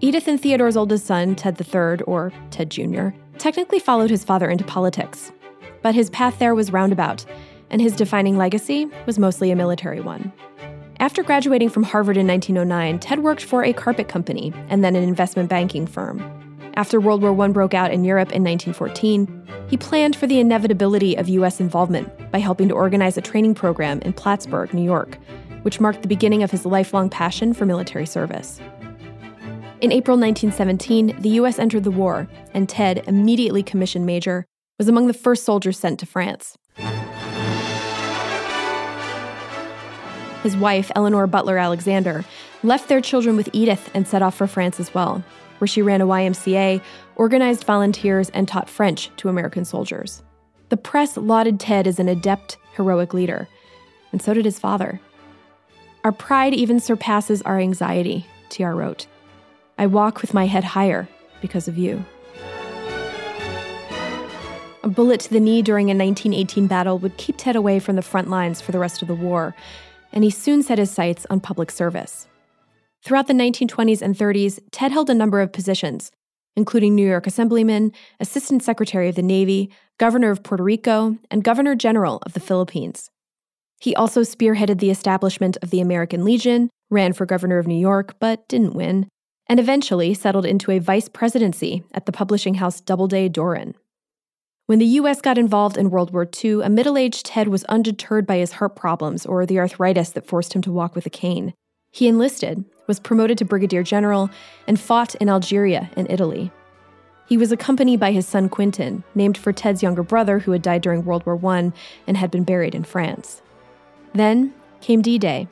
Edith 0.00 0.26
and 0.26 0.40
Theodore's 0.40 0.76
oldest 0.76 1.06
son, 1.06 1.36
Ted 1.36 1.56
III, 1.60 2.02
or 2.02 2.32
Ted 2.50 2.68
Jr., 2.68 3.10
technically 3.38 3.78
followed 3.78 4.10
his 4.10 4.24
father 4.24 4.50
into 4.50 4.64
politics. 4.64 5.30
But 5.82 5.94
his 5.94 6.10
path 6.10 6.40
there 6.40 6.56
was 6.56 6.72
roundabout, 6.72 7.24
and 7.70 7.80
his 7.80 7.94
defining 7.94 8.36
legacy 8.36 8.90
was 9.06 9.20
mostly 9.20 9.52
a 9.52 9.56
military 9.56 10.00
one. 10.00 10.32
After 10.98 11.22
graduating 11.22 11.68
from 11.68 11.84
Harvard 11.84 12.16
in 12.16 12.26
1909, 12.26 12.98
Ted 12.98 13.20
worked 13.20 13.44
for 13.44 13.62
a 13.62 13.72
carpet 13.72 14.08
company 14.08 14.52
and 14.68 14.82
then 14.82 14.96
an 14.96 15.04
investment 15.04 15.48
banking 15.48 15.86
firm. 15.86 16.45
After 16.76 17.00
World 17.00 17.22
War 17.22 17.42
I 17.42 17.48
broke 17.48 17.72
out 17.72 17.90
in 17.90 18.04
Europe 18.04 18.32
in 18.32 18.44
1914, 18.44 19.48
he 19.70 19.78
planned 19.78 20.14
for 20.14 20.26
the 20.26 20.38
inevitability 20.38 21.16
of 21.16 21.26
U.S. 21.30 21.58
involvement 21.58 22.30
by 22.30 22.38
helping 22.38 22.68
to 22.68 22.74
organize 22.74 23.16
a 23.16 23.22
training 23.22 23.54
program 23.54 24.02
in 24.02 24.12
Plattsburgh, 24.12 24.74
New 24.74 24.84
York, 24.84 25.16
which 25.62 25.80
marked 25.80 26.02
the 26.02 26.08
beginning 26.08 26.42
of 26.42 26.50
his 26.50 26.66
lifelong 26.66 27.08
passion 27.08 27.54
for 27.54 27.64
military 27.64 28.04
service. 28.04 28.60
In 29.80 29.90
April 29.90 30.18
1917, 30.18 31.16
the 31.22 31.30
U.S. 31.30 31.58
entered 31.58 31.84
the 31.84 31.90
war, 31.90 32.28
and 32.52 32.68
Ted, 32.68 33.02
immediately 33.06 33.62
commissioned 33.62 34.04
major, 34.04 34.44
was 34.78 34.86
among 34.86 35.06
the 35.06 35.14
first 35.14 35.44
soldiers 35.44 35.78
sent 35.78 35.98
to 36.00 36.06
France. 36.06 36.58
His 40.42 40.58
wife, 40.58 40.92
Eleanor 40.94 41.26
Butler 41.26 41.56
Alexander, 41.56 42.26
left 42.62 42.90
their 42.90 43.00
children 43.00 43.34
with 43.34 43.48
Edith 43.54 43.90
and 43.94 44.06
set 44.06 44.20
off 44.20 44.34
for 44.34 44.46
France 44.46 44.78
as 44.78 44.92
well, 44.92 45.24
where 45.58 45.68
she 45.68 45.82
ran 45.82 46.00
a 46.00 46.06
YMCA, 46.06 46.80
organized 47.16 47.64
volunteers, 47.64 48.30
and 48.30 48.46
taught 48.46 48.68
French 48.68 49.10
to 49.16 49.28
American 49.28 49.64
soldiers. 49.64 50.22
The 50.68 50.76
press 50.76 51.16
lauded 51.16 51.60
Ted 51.60 51.86
as 51.86 51.98
an 51.98 52.08
adept, 52.08 52.56
heroic 52.74 53.14
leader, 53.14 53.48
and 54.12 54.20
so 54.20 54.34
did 54.34 54.44
his 54.44 54.58
father. 54.58 55.00
Our 56.04 56.12
pride 56.12 56.54
even 56.54 56.80
surpasses 56.80 57.42
our 57.42 57.58
anxiety, 57.58 58.26
TR 58.48 58.70
wrote. 58.70 59.06
I 59.78 59.86
walk 59.86 60.22
with 60.22 60.34
my 60.34 60.46
head 60.46 60.64
higher 60.64 61.08
because 61.40 61.68
of 61.68 61.76
you. 61.76 62.04
A 64.82 64.88
bullet 64.88 65.20
to 65.22 65.30
the 65.30 65.40
knee 65.40 65.62
during 65.62 65.88
a 65.88 65.94
1918 65.94 66.68
battle 66.68 66.98
would 66.98 67.16
keep 67.16 67.36
Ted 67.38 67.56
away 67.56 67.80
from 67.80 67.96
the 67.96 68.02
front 68.02 68.30
lines 68.30 68.60
for 68.60 68.70
the 68.70 68.78
rest 68.78 69.02
of 69.02 69.08
the 69.08 69.14
war, 69.16 69.54
and 70.12 70.22
he 70.22 70.30
soon 70.30 70.62
set 70.62 70.78
his 70.78 70.92
sights 70.92 71.26
on 71.28 71.40
public 71.40 71.72
service. 71.72 72.28
Throughout 73.06 73.28
the 73.28 73.34
1920s 73.34 74.02
and 74.02 74.16
30s, 74.16 74.58
Ted 74.72 74.90
held 74.90 75.08
a 75.08 75.14
number 75.14 75.40
of 75.40 75.52
positions, 75.52 76.10
including 76.56 76.96
New 76.96 77.06
York 77.06 77.28
Assemblyman, 77.28 77.92
Assistant 78.18 78.64
Secretary 78.64 79.08
of 79.08 79.14
the 79.14 79.22
Navy, 79.22 79.70
Governor 79.96 80.32
of 80.32 80.42
Puerto 80.42 80.64
Rico, 80.64 81.16
and 81.30 81.44
Governor 81.44 81.76
General 81.76 82.18
of 82.26 82.32
the 82.32 82.40
Philippines. 82.40 83.08
He 83.80 83.94
also 83.94 84.22
spearheaded 84.22 84.80
the 84.80 84.90
establishment 84.90 85.56
of 85.62 85.70
the 85.70 85.80
American 85.80 86.24
Legion, 86.24 86.68
ran 86.90 87.12
for 87.12 87.26
governor 87.26 87.58
of 87.58 87.68
New 87.68 87.78
York, 87.78 88.16
but 88.18 88.48
didn't 88.48 88.74
win, 88.74 89.06
and 89.46 89.60
eventually 89.60 90.12
settled 90.12 90.44
into 90.44 90.72
a 90.72 90.80
vice 90.80 91.08
presidency 91.08 91.84
at 91.94 92.06
the 92.06 92.12
publishing 92.12 92.54
house 92.54 92.80
Doubleday 92.80 93.28
Doran. 93.28 93.76
When 94.66 94.80
the 94.80 94.94
U.S. 94.98 95.20
got 95.20 95.38
involved 95.38 95.76
in 95.76 95.90
World 95.90 96.12
War 96.12 96.28
II, 96.44 96.62
a 96.62 96.68
middle 96.68 96.98
aged 96.98 97.26
Ted 97.26 97.46
was 97.46 97.62
undeterred 97.66 98.26
by 98.26 98.38
his 98.38 98.54
heart 98.54 98.74
problems 98.74 99.24
or 99.24 99.46
the 99.46 99.60
arthritis 99.60 100.10
that 100.10 100.26
forced 100.26 100.54
him 100.54 100.62
to 100.62 100.72
walk 100.72 100.96
with 100.96 101.06
a 101.06 101.10
cane. 101.10 101.54
He 101.92 102.08
enlisted, 102.08 102.64
was 102.86 103.00
promoted 103.00 103.38
to 103.38 103.44
brigadier 103.44 103.82
general, 103.82 104.30
and 104.66 104.80
fought 104.80 105.14
in 105.16 105.28
Algeria 105.28 105.90
and 105.96 106.10
Italy. 106.10 106.50
He 107.26 107.36
was 107.36 107.50
accompanied 107.50 107.98
by 107.98 108.12
his 108.12 108.26
son 108.26 108.48
Quentin, 108.48 109.02
named 109.14 109.36
for 109.36 109.52
Ted's 109.52 109.82
younger 109.82 110.02
brother 110.02 110.38
who 110.38 110.52
had 110.52 110.62
died 110.62 110.82
during 110.82 111.04
World 111.04 111.26
War 111.26 111.38
I 111.52 111.72
and 112.06 112.16
had 112.16 112.30
been 112.30 112.44
buried 112.44 112.74
in 112.74 112.84
France. 112.84 113.42
Then 114.14 114.54
came 114.80 115.02
D 115.02 115.18
Day. 115.18 115.48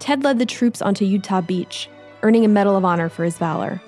Ted 0.00 0.24
led 0.24 0.38
the 0.38 0.46
troops 0.46 0.82
onto 0.82 1.04
Utah 1.04 1.40
Beach, 1.40 1.88
earning 2.22 2.44
a 2.44 2.48
Medal 2.48 2.76
of 2.76 2.84
Honor 2.84 3.08
for 3.08 3.24
his 3.24 3.38
valor. 3.38 3.80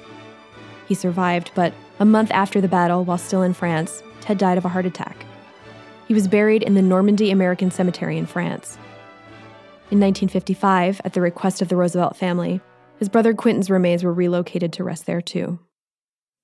He 0.86 0.94
survived, 0.94 1.50
but 1.54 1.72
a 1.98 2.04
month 2.04 2.30
after 2.30 2.60
the 2.60 2.68
battle, 2.68 3.04
while 3.04 3.18
still 3.18 3.42
in 3.42 3.54
France, 3.54 4.02
Ted 4.20 4.38
died 4.38 4.58
of 4.58 4.64
a 4.64 4.68
heart 4.68 4.86
attack. 4.86 5.24
He 6.06 6.14
was 6.14 6.28
buried 6.28 6.62
in 6.62 6.74
the 6.74 6.82
Normandy 6.82 7.30
American 7.30 7.70
Cemetery 7.70 8.18
in 8.18 8.26
France. 8.26 8.78
In 9.90 9.99
1955, 9.99 11.00
at 11.04 11.14
the 11.14 11.20
request 11.20 11.62
of 11.62 11.68
the 11.68 11.75
Roosevelt 11.75 12.16
family, 12.16 12.61
his 13.00 13.09
brother 13.09 13.35
Quentin's 13.35 13.68
remains 13.68 14.04
were 14.04 14.12
relocated 14.12 14.73
to 14.75 14.85
rest 14.85 15.04
there 15.04 15.20
too. 15.20 15.59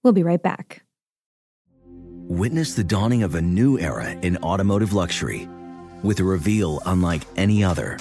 We'll 0.02 0.12
be 0.12 0.24
right 0.24 0.42
back. 0.42 0.82
Witness 2.28 2.74
the 2.74 2.82
dawning 2.82 3.22
of 3.22 3.36
a 3.36 3.40
new 3.40 3.78
era 3.78 4.10
in 4.22 4.36
automotive 4.38 4.92
luxury 4.92 5.48
with 6.02 6.18
a 6.18 6.24
reveal 6.24 6.82
unlike 6.86 7.22
any 7.36 7.62
other 7.62 7.98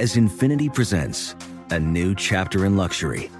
as 0.00 0.16
Infiniti 0.16 0.72
presents 0.72 1.36
a 1.70 1.78
new 1.78 2.12
chapter 2.16 2.66
in 2.66 2.76
luxury, 2.76 3.30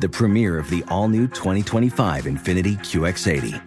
the 0.00 0.08
premiere 0.08 0.58
of 0.58 0.68
the 0.70 0.82
all 0.88 1.06
new 1.06 1.28
2025 1.28 2.24
Infiniti 2.24 2.76
QX80. 2.78 3.62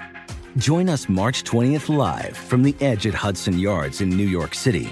Join 0.58 0.90
us 0.90 1.08
March 1.08 1.46
20th 1.46 1.88
live 1.88 2.36
from 2.36 2.64
the 2.64 2.76
edge 2.82 3.08
at 3.08 3.14
Hudson 3.14 3.58
Yards 3.58 4.02
in 4.02 4.10
New 4.10 4.28
York 4.28 4.54
City, 4.54 4.92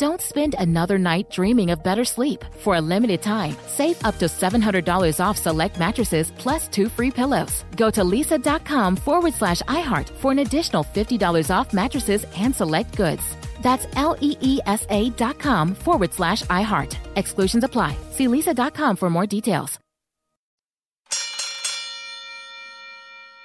Don't 0.00 0.22
spend 0.22 0.54
another 0.58 0.98
night 0.98 1.28
dreaming 1.28 1.70
of 1.70 1.82
better 1.82 2.06
sleep. 2.06 2.42
For 2.60 2.76
a 2.76 2.80
limited 2.80 3.20
time, 3.20 3.54
save 3.66 4.02
up 4.02 4.16
to 4.20 4.28
$700 4.28 5.20
off 5.22 5.36
select 5.36 5.78
mattresses 5.78 6.30
plus 6.38 6.68
two 6.68 6.88
free 6.88 7.10
pillows. 7.10 7.66
Go 7.76 7.90
to 7.90 8.02
leesa.com 8.02 8.96
forward 8.96 9.34
slash 9.34 9.60
iHeart 9.68 10.08
for 10.08 10.32
an 10.32 10.38
additional 10.38 10.84
$50 10.84 11.50
off 11.54 11.74
mattresses 11.74 12.24
and 12.34 12.56
select 12.56 12.96
goods. 12.96 13.36
That's 13.60 13.86
L 13.94 14.16
E 14.22 14.38
E 14.40 14.58
S 14.64 14.86
A 14.88 15.10
dot 15.10 15.38
com 15.38 15.74
forward 15.74 16.14
slash 16.14 16.44
iHeart. 16.44 16.96
Exclusions 17.16 17.64
apply. 17.64 17.94
See 18.12 18.26
leesa.com 18.26 18.96
for 18.96 19.10
more 19.10 19.26
details. 19.26 19.78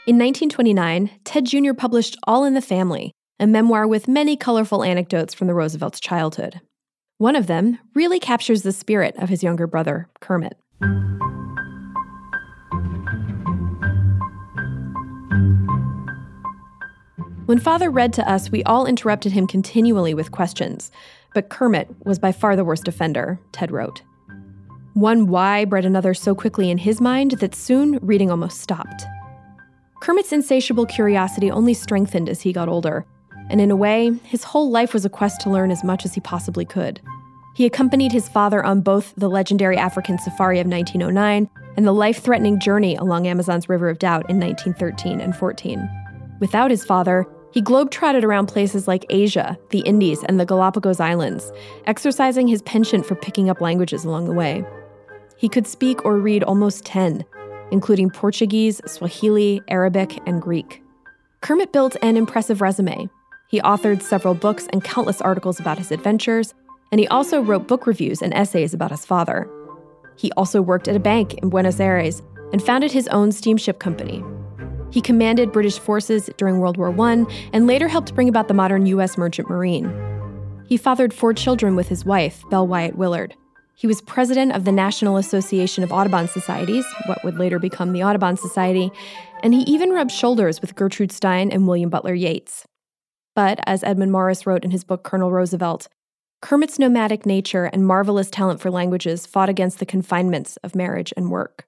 In 0.07 0.17
1929, 0.19 1.09
Ted 1.25 1.45
Jr. 1.47 1.74
published 1.74 2.15
All 2.27 2.45
in 2.45 2.53
the 2.53 2.62
Family, 2.62 3.12
a 3.39 3.47
memoir 3.47 3.85
with 3.85 4.07
many 4.07 4.37
colorful 4.37 4.83
anecdotes 4.83 5.33
from 5.33 5.47
the 5.47 5.53
Roosevelts' 5.53 5.99
childhood. 5.99 6.61
One 7.17 7.35
of 7.35 7.47
them 7.47 7.79
really 7.93 8.19
captures 8.19 8.61
the 8.61 8.71
spirit 8.71 9.15
of 9.17 9.29
his 9.29 9.43
younger 9.43 9.67
brother, 9.67 10.07
Kermit. 10.21 10.57
When 17.45 17.59
father 17.59 17.91
read 17.91 18.11
to 18.13 18.27
us, 18.29 18.49
we 18.49 18.63
all 18.63 18.85
interrupted 18.85 19.33
him 19.33 19.47
continually 19.47 20.13
with 20.13 20.31
questions, 20.31 20.89
but 21.33 21.49
Kermit 21.49 21.93
was 22.05 22.17
by 22.17 22.31
far 22.31 22.55
the 22.55 22.65
worst 22.65 22.87
offender, 22.87 23.39
Ted 23.51 23.71
wrote. 23.71 24.01
One 24.93 25.27
why 25.27 25.65
bred 25.65 25.85
another 25.85 26.13
so 26.13 26.33
quickly 26.33 26.71
in 26.71 26.77
his 26.77 27.01
mind 27.01 27.31
that 27.31 27.53
soon 27.53 27.99
reading 28.01 28.31
almost 28.31 28.61
stopped. 28.61 29.05
Kermit's 30.01 30.31
insatiable 30.31 30.85
curiosity 30.85 31.51
only 31.51 31.73
strengthened 31.73 32.29
as 32.29 32.41
he 32.41 32.53
got 32.53 32.69
older, 32.69 33.05
and 33.49 33.61
in 33.61 33.71
a 33.71 33.75
way, 33.75 34.11
his 34.23 34.43
whole 34.43 34.69
life 34.69 34.93
was 34.93 35.05
a 35.05 35.09
quest 35.09 35.41
to 35.41 35.49
learn 35.49 35.71
as 35.71 35.83
much 35.83 36.05
as 36.05 36.13
he 36.13 36.21
possibly 36.21 36.65
could. 36.65 37.01
He 37.55 37.65
accompanied 37.65 38.11
his 38.11 38.27
father 38.27 38.63
on 38.65 38.81
both 38.81 39.13
the 39.15 39.29
legendary 39.29 39.77
African 39.77 40.19
safari 40.19 40.59
of 40.59 40.67
1909 40.67 41.49
and 41.77 41.87
the 41.87 41.93
life 41.93 42.21
threatening 42.21 42.59
journey 42.59 42.95
along 42.95 43.27
Amazon's 43.27 43.69
River 43.69 43.89
of 43.89 43.99
Doubt 43.99 44.29
in 44.29 44.39
1913 44.39 45.21
and 45.21 45.35
14. 45.35 45.89
Without 46.39 46.69
his 46.69 46.83
father, 46.83 47.25
he 47.51 47.61
globetrotted 47.61 48.23
around 48.23 48.47
places 48.47 48.89
like 48.89 49.05
Asia, 49.09 49.57
the 49.69 49.79
Indies, 49.79 50.21
and 50.25 50.37
the 50.37 50.45
Galapagos 50.45 50.99
Islands, 50.99 51.53
exercising 51.85 52.49
his 52.49 52.61
penchant 52.63 53.05
for 53.05 53.15
picking 53.15 53.49
up 53.49 53.61
languages 53.61 54.03
along 54.03 54.25
the 54.25 54.33
way. 54.33 54.65
He 55.37 55.47
could 55.47 55.65
speak 55.65 56.03
or 56.03 56.17
read 56.17 56.43
almost 56.43 56.83
10, 56.83 57.24
including 57.72 58.09
Portuguese, 58.09 58.81
Swahili, 58.85 59.61
Arabic, 59.70 60.20
and 60.27 60.41
Greek. 60.41 60.83
Kermit 61.39 61.72
built 61.72 61.96
an 62.01 62.17
impressive 62.17 62.59
resume, 62.59 63.09
he 63.48 63.62
authored 63.62 64.01
several 64.01 64.34
books 64.34 64.68
and 64.72 64.84
countless 64.84 65.22
articles 65.22 65.60
about 65.60 65.77
his 65.77 65.92
adventures, 65.92 66.53
and 66.92 67.00
he 67.00 67.08
also 67.08 67.42
wrote 67.42 67.68
book 67.68 67.88
reviews 67.88 68.22
and 68.22 68.34
essays 68.34 68.74
about 68.74 68.92
his 68.92 69.05
father. 69.05 69.50
He 70.18 70.31
also 70.34 70.62
worked 70.62 70.88
at 70.88 70.96
a 70.96 71.00
bank 71.00 71.36
in 71.36 71.50
Buenos 71.50 71.79
Aires 71.79 72.22
and 72.51 72.64
founded 72.64 72.92
his 72.92 73.08
own 73.10 73.31
steamship 73.31 73.79
company. 73.79 74.24
He 74.92 75.01
commanded 75.01 75.51
British 75.51 75.77
forces 75.77 76.29
during 76.38 76.60
World 76.60 76.77
War 76.77 76.90
I 77.01 77.25
and 77.51 77.68
later 77.68 77.88
helped 77.88 78.16
bring 78.16 78.29
about 78.29 78.48
the 78.48 78.53
modern 78.53 78.86
U.S. 78.86 79.18
Merchant 79.18 79.50
Marine. 79.50 79.92
He 80.68 80.77
fathered 80.77 81.14
four 81.14 81.34
children 81.34 81.75
with 81.75 81.90
his 81.90 82.05
wife, 82.05 82.44
Belle 82.50 82.68
Wyatt 82.68 82.98
Willard. 82.98 83.36
He 83.75 83.88
was 83.88 84.01
president 84.01 84.53
of 84.53 84.64
the 84.64 84.72
National 84.72 85.18
Association 85.18 85.84
of 85.84 85.92
Audubon 85.92 86.29
Societies, 86.29 86.86
what 87.08 87.24
would 87.25 87.38
later 87.38 87.60
become 87.60 87.92
the 87.92 88.03
Audubon 88.03 88.38
Society, 88.38 88.90
and 89.44 89.53
he 89.53 89.62
even 89.64 89.90
rubbed 89.90 90.12
shoulders 90.12 90.62
with 90.62 90.75
Gertrude 90.75 91.12
Stein 91.12 91.51
and 91.51 91.68
William 91.68 91.90
Butler 91.90 92.14
Yeats. 92.14 92.66
But, 93.35 93.59
as 93.65 93.83
Edmund 93.83 94.11
Morris 94.11 94.48
wrote 94.48 94.63
in 94.63 94.71
his 94.71 94.83
book 94.83 95.03
Colonel 95.03 95.31
Roosevelt, 95.31 95.87
Kermit's 96.41 96.79
nomadic 96.79 97.25
nature 97.25 97.65
and 97.65 97.85
marvelous 97.85 98.29
talent 98.29 98.61
for 98.61 98.71
languages 98.71 99.25
fought 99.25 99.50
against 99.50 99.79
the 99.79 99.85
confinements 99.85 100.57
of 100.57 100.75
marriage 100.75 101.13
and 101.17 101.29
work. 101.29 101.67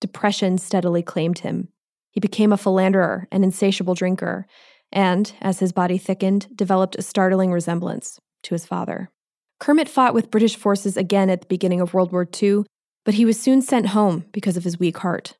Depression 0.00 0.58
steadily 0.58 1.02
claimed 1.02 1.40
him. 1.40 1.68
He 2.10 2.20
became 2.20 2.52
a 2.52 2.56
philanderer, 2.56 3.28
an 3.30 3.44
insatiable 3.44 3.94
drinker, 3.94 4.46
and, 4.92 5.32
as 5.40 5.58
his 5.58 5.72
body 5.72 5.98
thickened, 5.98 6.48
developed 6.56 6.96
a 6.96 7.02
startling 7.02 7.52
resemblance 7.52 8.18
to 8.44 8.54
his 8.54 8.64
father. 8.64 9.10
Kermit 9.58 9.88
fought 9.88 10.14
with 10.14 10.30
British 10.30 10.56
forces 10.56 10.96
again 10.96 11.28
at 11.28 11.40
the 11.40 11.46
beginning 11.46 11.80
of 11.80 11.92
World 11.92 12.12
War 12.12 12.28
II, 12.42 12.64
but 13.04 13.14
he 13.14 13.24
was 13.24 13.40
soon 13.40 13.60
sent 13.60 13.88
home 13.88 14.24
because 14.32 14.56
of 14.56 14.64
his 14.64 14.78
weak 14.78 14.98
heart. 14.98 15.36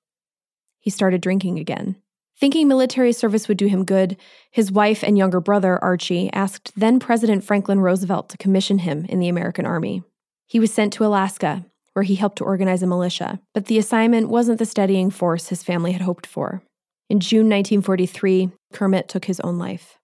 He 0.80 0.90
started 0.90 1.20
drinking 1.20 1.58
again. 1.58 1.96
Thinking 2.38 2.68
military 2.68 3.12
service 3.12 3.48
would 3.48 3.56
do 3.56 3.66
him 3.66 3.84
good, 3.84 4.18
his 4.50 4.70
wife 4.70 5.02
and 5.02 5.16
younger 5.16 5.40
brother, 5.40 5.82
Archie, 5.82 6.30
asked 6.34 6.72
then 6.76 7.00
President 7.00 7.42
Franklin 7.42 7.80
Roosevelt 7.80 8.28
to 8.28 8.36
commission 8.36 8.78
him 8.80 9.06
in 9.08 9.20
the 9.20 9.28
American 9.28 9.64
Army. 9.64 10.02
He 10.46 10.60
was 10.60 10.72
sent 10.72 10.92
to 10.94 11.04
Alaska, 11.04 11.64
where 11.94 12.02
he 12.02 12.16
helped 12.16 12.36
to 12.36 12.44
organize 12.44 12.82
a 12.82 12.86
militia, 12.86 13.40
but 13.54 13.66
the 13.66 13.78
assignment 13.78 14.28
wasn't 14.28 14.58
the 14.58 14.66
steadying 14.66 15.10
force 15.10 15.48
his 15.48 15.62
family 15.62 15.92
had 15.92 16.02
hoped 16.02 16.26
for. 16.26 16.62
In 17.08 17.20
June 17.20 17.48
1943, 17.48 18.50
Kermit 18.74 19.08
took 19.08 19.24
his 19.24 19.40
own 19.40 19.56
life. 19.56 19.98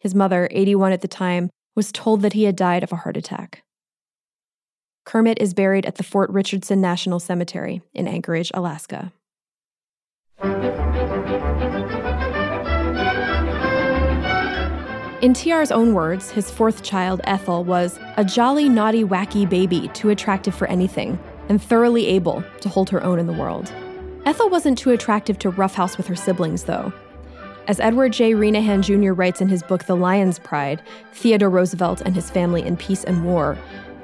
His 0.00 0.16
mother, 0.16 0.48
81 0.50 0.90
at 0.90 1.00
the 1.00 1.06
time, 1.06 1.48
was 1.76 1.92
told 1.92 2.22
that 2.22 2.32
he 2.32 2.42
had 2.44 2.56
died 2.56 2.82
of 2.82 2.90
a 2.90 2.96
heart 2.96 3.16
attack. 3.16 3.62
Kermit 5.04 5.38
is 5.40 5.54
buried 5.54 5.86
at 5.86 5.94
the 5.94 6.02
Fort 6.02 6.28
Richardson 6.30 6.80
National 6.80 7.20
Cemetery 7.20 7.82
in 7.94 8.08
Anchorage, 8.08 8.50
Alaska. 8.52 9.12
In 15.22 15.34
TR's 15.34 15.70
own 15.70 15.94
words, 15.94 16.32
his 16.32 16.50
fourth 16.50 16.82
child, 16.82 17.20
Ethel, 17.22 17.62
was 17.62 18.00
a 18.16 18.24
jolly, 18.24 18.68
naughty, 18.68 19.04
wacky 19.04 19.48
baby, 19.48 19.86
too 19.94 20.10
attractive 20.10 20.52
for 20.52 20.66
anything, 20.66 21.16
and 21.48 21.62
thoroughly 21.62 22.08
able 22.08 22.42
to 22.60 22.68
hold 22.68 22.90
her 22.90 23.00
own 23.04 23.20
in 23.20 23.28
the 23.28 23.32
world. 23.32 23.72
Ethel 24.26 24.50
wasn't 24.50 24.78
too 24.78 24.90
attractive 24.90 25.38
to 25.38 25.50
roughhouse 25.50 25.96
with 25.96 26.08
her 26.08 26.16
siblings, 26.16 26.64
though. 26.64 26.92
As 27.68 27.78
Edward 27.78 28.12
J. 28.12 28.32
Renehan 28.32 28.82
Jr. 28.82 29.12
writes 29.12 29.40
in 29.40 29.48
his 29.48 29.62
book 29.62 29.84
The 29.84 29.94
Lion's 29.94 30.40
Pride 30.40 30.82
Theodore 31.12 31.50
Roosevelt 31.50 32.00
and 32.00 32.16
His 32.16 32.28
Family 32.28 32.62
in 32.62 32.76
Peace 32.76 33.04
and 33.04 33.24
War, 33.24 33.56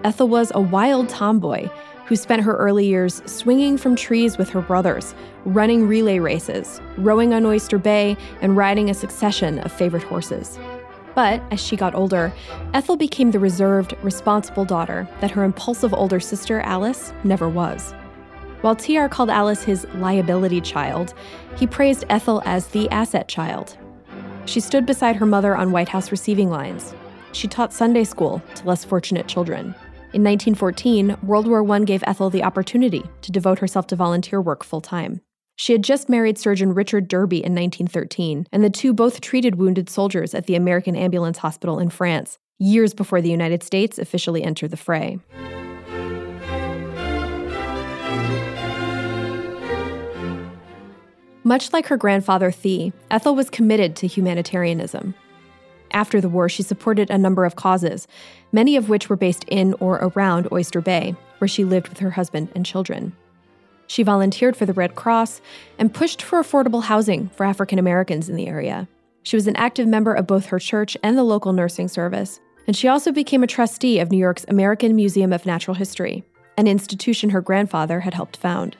Ethel 0.04 0.28
was 0.28 0.52
a 0.54 0.60
wild 0.60 1.08
tomboy 1.08 1.68
who 2.06 2.14
spent 2.14 2.42
her 2.42 2.56
early 2.56 2.86
years 2.86 3.22
swinging 3.26 3.76
from 3.76 3.96
trees 3.96 4.38
with 4.38 4.50
her 4.50 4.60
brothers, 4.60 5.16
running 5.44 5.88
relay 5.88 6.20
races, 6.20 6.80
rowing 6.96 7.34
on 7.34 7.44
Oyster 7.44 7.76
Bay, 7.76 8.16
and 8.40 8.56
riding 8.56 8.88
a 8.88 8.94
succession 8.94 9.58
of 9.58 9.72
favorite 9.72 10.04
horses. 10.04 10.60
But 11.18 11.42
as 11.50 11.58
she 11.58 11.74
got 11.74 11.96
older, 11.96 12.32
Ethel 12.74 12.96
became 12.96 13.32
the 13.32 13.40
reserved, 13.40 13.96
responsible 14.04 14.64
daughter 14.64 15.08
that 15.20 15.32
her 15.32 15.42
impulsive 15.42 15.92
older 15.92 16.20
sister, 16.20 16.60
Alice, 16.60 17.12
never 17.24 17.48
was. 17.48 17.90
While 18.60 18.76
TR 18.76 19.06
called 19.06 19.28
Alice 19.28 19.64
his 19.64 19.84
liability 19.94 20.60
child, 20.60 21.14
he 21.56 21.66
praised 21.66 22.04
Ethel 22.08 22.40
as 22.44 22.68
the 22.68 22.88
asset 22.90 23.26
child. 23.26 23.76
She 24.46 24.60
stood 24.60 24.86
beside 24.86 25.16
her 25.16 25.26
mother 25.26 25.56
on 25.56 25.72
White 25.72 25.88
House 25.88 26.12
receiving 26.12 26.50
lines. 26.50 26.94
She 27.32 27.48
taught 27.48 27.72
Sunday 27.72 28.04
school 28.04 28.40
to 28.54 28.64
less 28.64 28.84
fortunate 28.84 29.26
children. 29.26 29.74
In 30.12 30.22
1914, 30.22 31.16
World 31.24 31.48
War 31.48 31.68
I 31.68 31.80
gave 31.80 32.04
Ethel 32.06 32.30
the 32.30 32.44
opportunity 32.44 33.02
to 33.22 33.32
devote 33.32 33.58
herself 33.58 33.88
to 33.88 33.96
volunteer 33.96 34.40
work 34.40 34.62
full 34.62 34.80
time. 34.80 35.20
She 35.60 35.72
had 35.72 35.82
just 35.82 36.08
married 36.08 36.38
surgeon 36.38 36.72
Richard 36.72 37.08
Derby 37.08 37.38
in 37.38 37.52
1913, 37.52 38.46
and 38.52 38.62
the 38.62 38.70
two 38.70 38.92
both 38.92 39.20
treated 39.20 39.56
wounded 39.56 39.90
soldiers 39.90 40.32
at 40.32 40.46
the 40.46 40.54
American 40.54 40.94
Ambulance 40.94 41.38
Hospital 41.38 41.80
in 41.80 41.90
France, 41.90 42.38
years 42.60 42.94
before 42.94 43.20
the 43.20 43.28
United 43.28 43.64
States 43.64 43.98
officially 43.98 44.44
entered 44.44 44.70
the 44.70 44.76
fray. 44.76 45.18
Much 51.42 51.72
like 51.72 51.88
her 51.88 51.96
grandfather 51.96 52.52
Thee, 52.52 52.92
Ethel 53.10 53.34
was 53.34 53.50
committed 53.50 53.96
to 53.96 54.06
humanitarianism. 54.06 55.12
After 55.90 56.20
the 56.20 56.28
war, 56.28 56.48
she 56.48 56.62
supported 56.62 57.10
a 57.10 57.18
number 57.18 57.44
of 57.44 57.56
causes, 57.56 58.06
many 58.52 58.76
of 58.76 58.88
which 58.88 59.08
were 59.08 59.16
based 59.16 59.42
in 59.48 59.74
or 59.80 59.96
around 59.96 60.46
Oyster 60.52 60.80
Bay, 60.80 61.16
where 61.38 61.48
she 61.48 61.64
lived 61.64 61.88
with 61.88 61.98
her 61.98 62.10
husband 62.10 62.48
and 62.54 62.64
children. 62.64 63.12
She 63.88 64.04
volunteered 64.04 64.54
for 64.54 64.66
the 64.66 64.72
Red 64.72 64.94
Cross 64.94 65.40
and 65.78 65.92
pushed 65.92 66.22
for 66.22 66.40
affordable 66.40 66.84
housing 66.84 67.30
for 67.30 67.44
African 67.44 67.78
Americans 67.78 68.28
in 68.28 68.36
the 68.36 68.46
area. 68.46 68.86
She 69.24 69.34
was 69.34 69.46
an 69.46 69.56
active 69.56 69.88
member 69.88 70.14
of 70.14 70.26
both 70.26 70.46
her 70.46 70.58
church 70.58 70.96
and 71.02 71.18
the 71.18 71.24
local 71.24 71.52
nursing 71.52 71.88
service, 71.88 72.38
and 72.66 72.76
she 72.76 72.86
also 72.86 73.10
became 73.10 73.42
a 73.42 73.48
trustee 73.48 73.98
of 73.98 74.10
New 74.10 74.18
York's 74.18 74.44
American 74.46 74.94
Museum 74.94 75.32
of 75.32 75.46
Natural 75.46 75.74
History, 75.74 76.22
an 76.58 76.66
institution 76.66 77.30
her 77.30 77.40
grandfather 77.40 78.00
had 78.00 78.14
helped 78.14 78.36
found. 78.36 78.76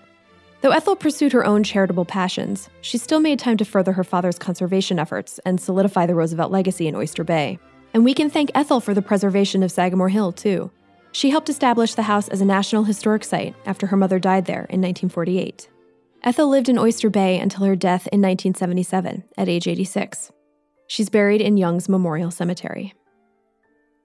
Though 0.60 0.72
Ethel 0.72 0.96
pursued 0.96 1.32
her 1.32 1.46
own 1.46 1.62
charitable 1.62 2.04
passions, 2.04 2.68
she 2.82 2.98
still 2.98 3.20
made 3.20 3.38
time 3.38 3.56
to 3.58 3.64
further 3.64 3.92
her 3.92 4.04
father's 4.04 4.38
conservation 4.38 4.98
efforts 4.98 5.38
and 5.46 5.60
solidify 5.60 6.04
the 6.04 6.14
Roosevelt 6.14 6.52
legacy 6.52 6.86
in 6.86 6.96
Oyster 6.96 7.24
Bay. 7.24 7.58
And 7.94 8.04
we 8.04 8.12
can 8.12 8.28
thank 8.28 8.50
Ethel 8.54 8.80
for 8.80 8.92
the 8.92 9.00
preservation 9.00 9.62
of 9.62 9.72
Sagamore 9.72 10.10
Hill, 10.10 10.32
too. 10.32 10.70
She 11.12 11.30
helped 11.30 11.48
establish 11.48 11.94
the 11.94 12.02
house 12.02 12.28
as 12.28 12.40
a 12.40 12.44
National 12.44 12.84
Historic 12.84 13.24
Site 13.24 13.54
after 13.66 13.86
her 13.86 13.96
mother 13.96 14.18
died 14.18 14.44
there 14.44 14.66
in 14.70 14.80
1948. 14.80 15.68
Ethel 16.22 16.48
lived 16.48 16.68
in 16.68 16.78
Oyster 16.78 17.10
Bay 17.10 17.38
until 17.38 17.64
her 17.64 17.76
death 17.76 18.06
in 18.12 18.20
1977 18.20 19.24
at 19.36 19.48
age 19.48 19.66
86. 19.66 20.32
She's 20.86 21.08
buried 21.08 21.40
in 21.40 21.56
Young's 21.56 21.88
Memorial 21.88 22.30
Cemetery. 22.30 22.94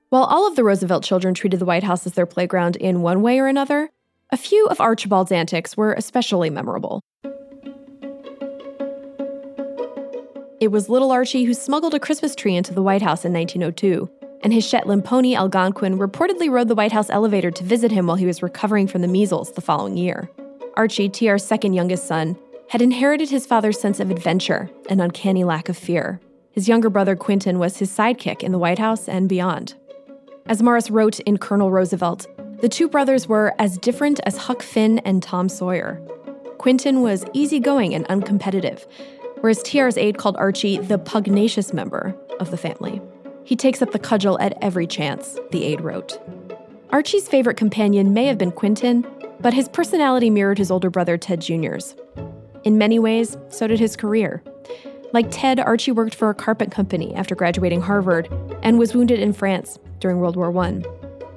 While 0.10 0.24
all 0.26 0.48
of 0.48 0.56
the 0.56 0.64
Roosevelt 0.64 1.04
children 1.04 1.34
treated 1.34 1.60
the 1.60 1.66
White 1.66 1.84
House 1.84 2.06
as 2.06 2.14
their 2.14 2.26
playground 2.26 2.76
in 2.76 3.02
one 3.02 3.22
way 3.22 3.40
or 3.40 3.48
another, 3.48 3.90
a 4.32 4.38
few 4.38 4.68
of 4.68 4.80
Archibald's 4.80 5.32
antics 5.32 5.76
were 5.76 5.94
especially 5.94 6.50
memorable. 6.50 7.02
It 10.60 10.72
was 10.72 10.88
little 10.88 11.12
Archie 11.12 11.44
who 11.44 11.54
smuggled 11.54 11.94
a 11.94 12.00
Christmas 12.00 12.36
tree 12.36 12.56
into 12.56 12.74
the 12.74 12.82
White 12.82 13.02
House 13.02 13.26
in 13.26 13.34
1902, 13.34 14.10
and 14.44 14.54
his 14.54 14.68
Shetland 14.68 15.06
pony 15.06 15.36
Algonquin 15.36 15.98
reportedly 15.98 16.52
rode 16.52 16.68
the 16.68 16.76
White 16.76 16.92
House 16.92 17.10
elevator 17.10 17.50
to 17.50 17.64
visit 17.64 17.92
him 17.92 18.06
while 18.06 18.18
he 18.18 18.26
was 18.26 18.44
recovering 18.44 18.88
from 18.88 19.02
the 19.02 19.08
measles 19.08 19.54
the 19.54 19.62
following 19.62 19.98
year. 19.98 20.30
Archie, 20.76 21.10
TR's 21.10 21.46
second 21.46 21.74
youngest 21.74 22.06
son, 22.06 22.38
had 22.70 22.82
inherited 22.82 23.30
his 23.30 23.46
father's 23.46 23.80
sense 23.80 24.00
of 24.00 24.12
adventure 24.12 24.70
and 24.90 25.02
uncanny 25.02 25.44
lack 25.44 25.70
of 25.70 25.78
fear. 25.78 26.20
His 26.52 26.68
younger 26.68 26.90
brother 26.90 27.16
Quentin 27.16 27.58
was 27.58 27.78
his 27.78 27.90
sidekick 27.90 28.44
in 28.44 28.52
the 28.52 28.60
White 28.60 28.80
House 28.80 29.08
and 29.08 29.30
beyond. 29.30 29.76
As 30.46 30.62
Morris 30.62 30.92
wrote 30.92 31.20
in 31.22 31.38
Colonel 31.38 31.72
Roosevelt, 31.72 32.28
the 32.60 32.70
two 32.70 32.88
brothers 32.88 33.28
were 33.28 33.54
as 33.60 33.78
different 33.78 34.20
as 34.26 34.38
Huck 34.38 34.62
Finn 34.62 35.00
and 35.00 35.24
Tom 35.24 35.50
Sawyer. 35.50 36.02
Quentin 36.58 37.02
was 37.02 37.26
easygoing 37.34 37.94
and 37.94 38.08
uncompetitive, 38.08 38.86
whereas 39.42 39.64
TR's 39.64 39.98
aide 39.98 40.18
called 40.18 40.38
Archie 40.38 40.78
the 40.78 40.98
pugnacious 40.98 41.74
member 41.74 42.16
of 42.40 42.52
the 42.52 42.58
family. 42.58 43.02
He 43.46 43.56
takes 43.56 43.82
up 43.82 43.92
the 43.92 44.00
cudgel 44.00 44.40
at 44.40 44.58
every 44.62 44.88
chance, 44.88 45.38
the 45.52 45.64
aide 45.64 45.82
wrote. 45.82 46.20
Archie's 46.92 47.28
favorite 47.28 47.58
companion 47.58 48.14
may 48.14 48.26
have 48.26 48.38
been 48.38 48.52
Quentin, 48.52 49.06
but 49.40 49.54
his 49.54 49.68
personality 49.68 50.30
mirrored 50.30 50.58
his 50.58 50.72
older 50.72 50.90
brother 50.90 51.18
Ted 51.18 51.42
Jr.'s. 51.42 51.96
In 52.64 52.78
many 52.78 53.00
ways, 53.00 53.36
so 53.50 53.68
did 53.68 53.80
his 53.80 53.96
career. 53.96 54.42
Like 55.12 55.28
Ted, 55.30 55.60
Archie 55.60 55.92
worked 55.92 56.16
for 56.16 56.30
a 56.30 56.34
carpet 56.34 56.72
company 56.72 57.14
after 57.14 57.36
graduating 57.36 57.82
Harvard 57.82 58.30
and 58.64 58.80
was 58.80 58.96
wounded 58.96 59.20
in 59.20 59.34
France 59.34 59.78
during 60.00 60.20
World 60.20 60.36
War 60.36 60.58
I. 60.58 60.82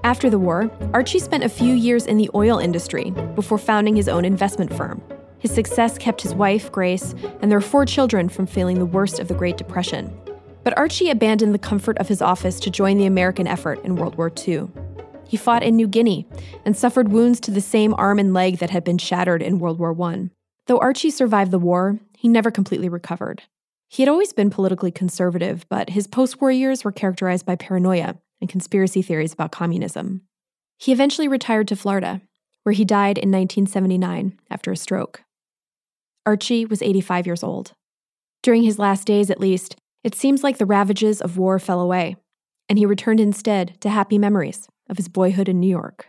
After 0.05 0.31
the 0.31 0.39
war, 0.39 0.71
Archie 0.95 1.19
spent 1.19 1.43
a 1.43 1.49
few 1.49 1.75
years 1.75 2.07
in 2.07 2.17
the 2.17 2.31
oil 2.35 2.59
industry 2.59 3.11
before 3.35 3.59
founding 3.59 3.97
his 3.97 4.09
own 4.09 4.25
investment 4.25 4.73
firm. 4.73 5.03
His 5.39 5.53
success 5.53 5.99
kept 5.99 6.23
his 6.23 6.35
wife, 6.35 6.71
Grace, 6.71 7.15
and 7.43 7.51
their 7.51 7.61
four 7.61 7.85
children 7.85 8.29
from 8.29 8.47
feeling 8.47 8.79
the 8.79 8.87
worst 8.87 9.19
of 9.19 9.29
the 9.29 9.35
Great 9.35 9.57
Depression. 9.57 10.17
But 10.67 10.77
Archie 10.77 11.11
abandoned 11.11 11.55
the 11.55 11.61
comfort 11.61 11.97
of 11.99 12.09
his 12.09 12.21
office 12.21 12.59
to 12.59 12.73
join 12.73 12.99
the 12.99 13.07
American 13.07 13.47
effort 13.47 13.79
in 13.85 13.95
World 13.95 14.17
War 14.17 14.33
II. 14.37 14.67
He 15.29 15.37
fought 15.37 15.63
in 15.63 15.77
New 15.77 15.87
Guinea 15.87 16.27
and 16.65 16.77
suffered 16.77 17.13
wounds 17.13 17.39
to 17.43 17.53
the 17.53 17.61
same 17.61 17.95
arm 17.95 18.19
and 18.19 18.35
leg 18.35 18.59
that 18.59 18.71
had 18.71 18.83
been 18.83 18.99
shattered 18.99 19.43
in 19.43 19.61
World 19.61 19.79
War 19.79 19.95
I. 20.03 20.31
Though 20.67 20.79
Archie 20.79 21.11
survived 21.11 21.53
the 21.53 21.61
war, 21.61 22.01
he 22.19 22.27
never 22.27 22.51
completely 22.51 22.89
recovered. 22.89 23.45
He 23.87 24.03
had 24.03 24.09
always 24.09 24.33
been 24.33 24.51
politically 24.51 24.91
conservative, 24.91 25.65
but 25.69 25.91
his 25.91 26.09
post 26.09 26.41
war 26.41 26.51
years 26.51 26.83
were 26.83 26.91
characterized 26.91 27.47
by 27.47 27.55
paranoia 27.55 28.17
and 28.41 28.51
conspiracy 28.51 29.03
theories 29.03 29.33
about 29.33 29.53
communism. 29.53 30.23
He 30.79 30.91
eventually 30.91 31.29
retired 31.29 31.69
to 31.69 31.77
Florida, 31.77 32.23
where 32.65 32.73
he 32.73 32.85
died 32.85 33.19
in 33.19 33.31
1979 33.31 34.37
after 34.51 34.73
a 34.73 34.77
stroke. 34.77 35.23
Archie 36.27 36.67
was 36.67 36.83
85 36.83 37.25
years 37.25 37.45
old. 37.45 37.71
During 38.43 38.65
his 38.65 38.81
last 38.81 39.07
days, 39.07 39.31
at 39.31 39.39
least, 39.39 39.77
it 40.05 40.15
seems 40.15 40.43
like 40.43 40.59
the 40.59 40.67
ravages 40.67 41.21
of 41.21 41.39
war 41.39 41.59
fell 41.59 41.81
away, 41.81 42.17
and 42.69 42.79
he 42.79 42.87
returned 42.87 43.21
instead 43.21 43.81
to 43.81 43.89
happy 43.89 44.19
memories 44.19 44.69
of 44.89 44.97
his 44.97 45.09
boyhood 45.09 45.49
in 45.49 45.61
New 45.61 45.69
York. 45.69 46.09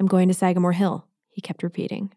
I'm 0.00 0.06
going 0.06 0.28
to 0.28 0.34
Sagamore 0.34 0.72
Hill, 0.72 1.06
he 1.30 1.40
kept 1.40 1.62
repeating. 1.62 2.12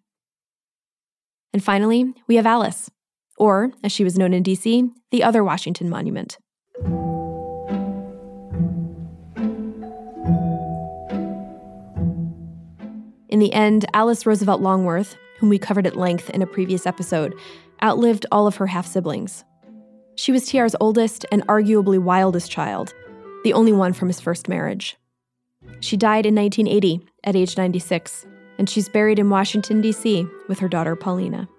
And 1.54 1.64
finally, 1.64 2.14
we 2.28 2.36
have 2.36 2.46
Alice, 2.46 2.90
or, 3.38 3.72
as 3.84 3.92
she 3.92 4.04
was 4.04 4.18
known 4.18 4.34
in 4.34 4.44
DC, 4.44 4.90
the 5.12 5.24
other 5.24 5.44
Washington 5.44 5.90
Monument. 5.90 6.38
In 13.30 13.40
the 13.40 13.54
end, 13.54 13.86
Alice 13.94 14.26
Roosevelt 14.26 14.62
Longworth, 14.62 15.18
whom 15.40 15.50
we 15.50 15.60
covered 15.60 15.86
at 15.86 15.98
length 15.98 16.30
in 16.30 16.42
a 16.42 16.48
previous 16.48 16.86
episode, 16.86 17.36
outlived 17.84 18.26
all 18.32 18.48
of 18.48 18.56
her 18.56 18.68
half 18.68 18.88
siblings. 18.88 19.44
She 20.16 20.32
was 20.32 20.50
TR's 20.50 20.76
oldest 20.80 21.26
and 21.32 21.46
arguably 21.48 22.00
wildest 22.00 22.50
child, 22.50 22.94
the 23.44 23.54
only 23.54 23.74
one 23.74 23.92
from 23.92 24.08
his 24.08 24.22
first 24.22 24.48
marriage. 24.48 24.96
She 25.82 25.98
died 25.98 26.26
in 26.26 26.36
1980 26.36 27.06
at 27.26 27.36
age 27.36 27.58
96, 27.58 28.26
and 28.58 28.70
she's 28.70 28.88
buried 28.88 29.20
in 29.20 29.30
Washington, 29.30 29.82
D.C. 29.82 30.26
with 30.48 30.60
her 30.60 30.70
daughter 30.70 30.96
Paulina. 30.96 31.50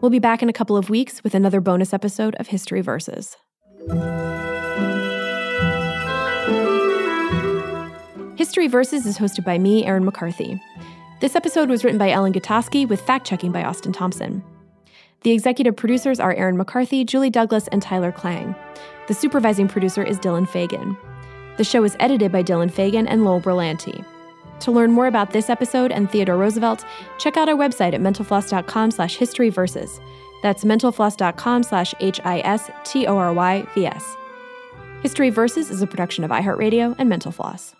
We'll 0.00 0.10
be 0.10 0.18
back 0.18 0.42
in 0.42 0.48
a 0.48 0.52
couple 0.52 0.76
of 0.76 0.90
weeks 0.90 1.22
with 1.22 1.36
another 1.36 1.60
bonus 1.60 1.92
episode 1.92 2.34
of 2.36 2.48
History 2.48 2.80
Versus. 2.80 3.36
History 8.36 8.66
Versus 8.66 9.06
is 9.06 9.18
hosted 9.18 9.44
by 9.44 9.58
me, 9.58 9.84
Erin 9.84 10.04
McCarthy. 10.04 10.60
This 11.20 11.36
episode 11.36 11.68
was 11.68 11.84
written 11.84 11.98
by 11.98 12.10
Ellen 12.10 12.32
Gutowski 12.32 12.88
with 12.88 13.02
fact 13.02 13.26
checking 13.26 13.52
by 13.52 13.62
Austin 13.62 13.92
Thompson. 13.92 14.42
The 15.20 15.32
executive 15.32 15.76
producers 15.76 16.18
are 16.18 16.32
Erin 16.32 16.56
McCarthy, 16.56 17.04
Julie 17.04 17.28
Douglas, 17.28 17.68
and 17.68 17.82
Tyler 17.82 18.10
Klang. 18.10 18.54
The 19.06 19.12
supervising 19.12 19.68
producer 19.68 20.02
is 20.02 20.18
Dylan 20.18 20.48
Fagan. 20.48 20.96
The 21.58 21.64
show 21.64 21.84
is 21.84 21.94
edited 22.00 22.32
by 22.32 22.42
Dylan 22.42 22.72
Fagan 22.72 23.06
and 23.06 23.22
Lowell 23.22 23.42
Berlanti. 23.42 24.02
To 24.60 24.70
learn 24.72 24.92
more 24.92 25.08
about 25.08 25.32
this 25.32 25.50
episode 25.50 25.92
and 25.92 26.10
Theodore 26.10 26.38
Roosevelt, 26.38 26.86
check 27.18 27.36
out 27.36 27.50
our 27.50 27.56
website 27.56 27.92
at 27.92 28.00
mentalfloss.com 28.00 28.90
slash 28.90 29.18
historyverses. 29.18 30.00
That's 30.42 30.64
mentalfloss.com 30.64 31.64
slash 31.64 31.94
H-I-S-T-O-R-Y-V-S. 32.00 32.56
History 35.02 35.28
Versus 35.28 35.70
is 35.70 35.82
a 35.82 35.86
production 35.86 36.24
of 36.24 36.30
iHeartRadio 36.30 36.94
and 36.98 37.10
Mental 37.10 37.30
Floss. 37.30 37.74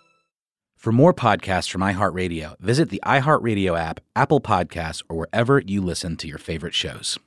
For 0.81 0.91
more 0.91 1.13
podcasts 1.13 1.69
from 1.69 1.81
iHeartRadio, 1.81 2.59
visit 2.59 2.89
the 2.89 3.03
iHeartRadio 3.05 3.79
app, 3.79 3.99
Apple 4.15 4.41
Podcasts, 4.41 5.03
or 5.07 5.15
wherever 5.15 5.59
you 5.59 5.79
listen 5.79 6.17
to 6.17 6.27
your 6.27 6.39
favorite 6.39 6.73
shows. 6.73 7.19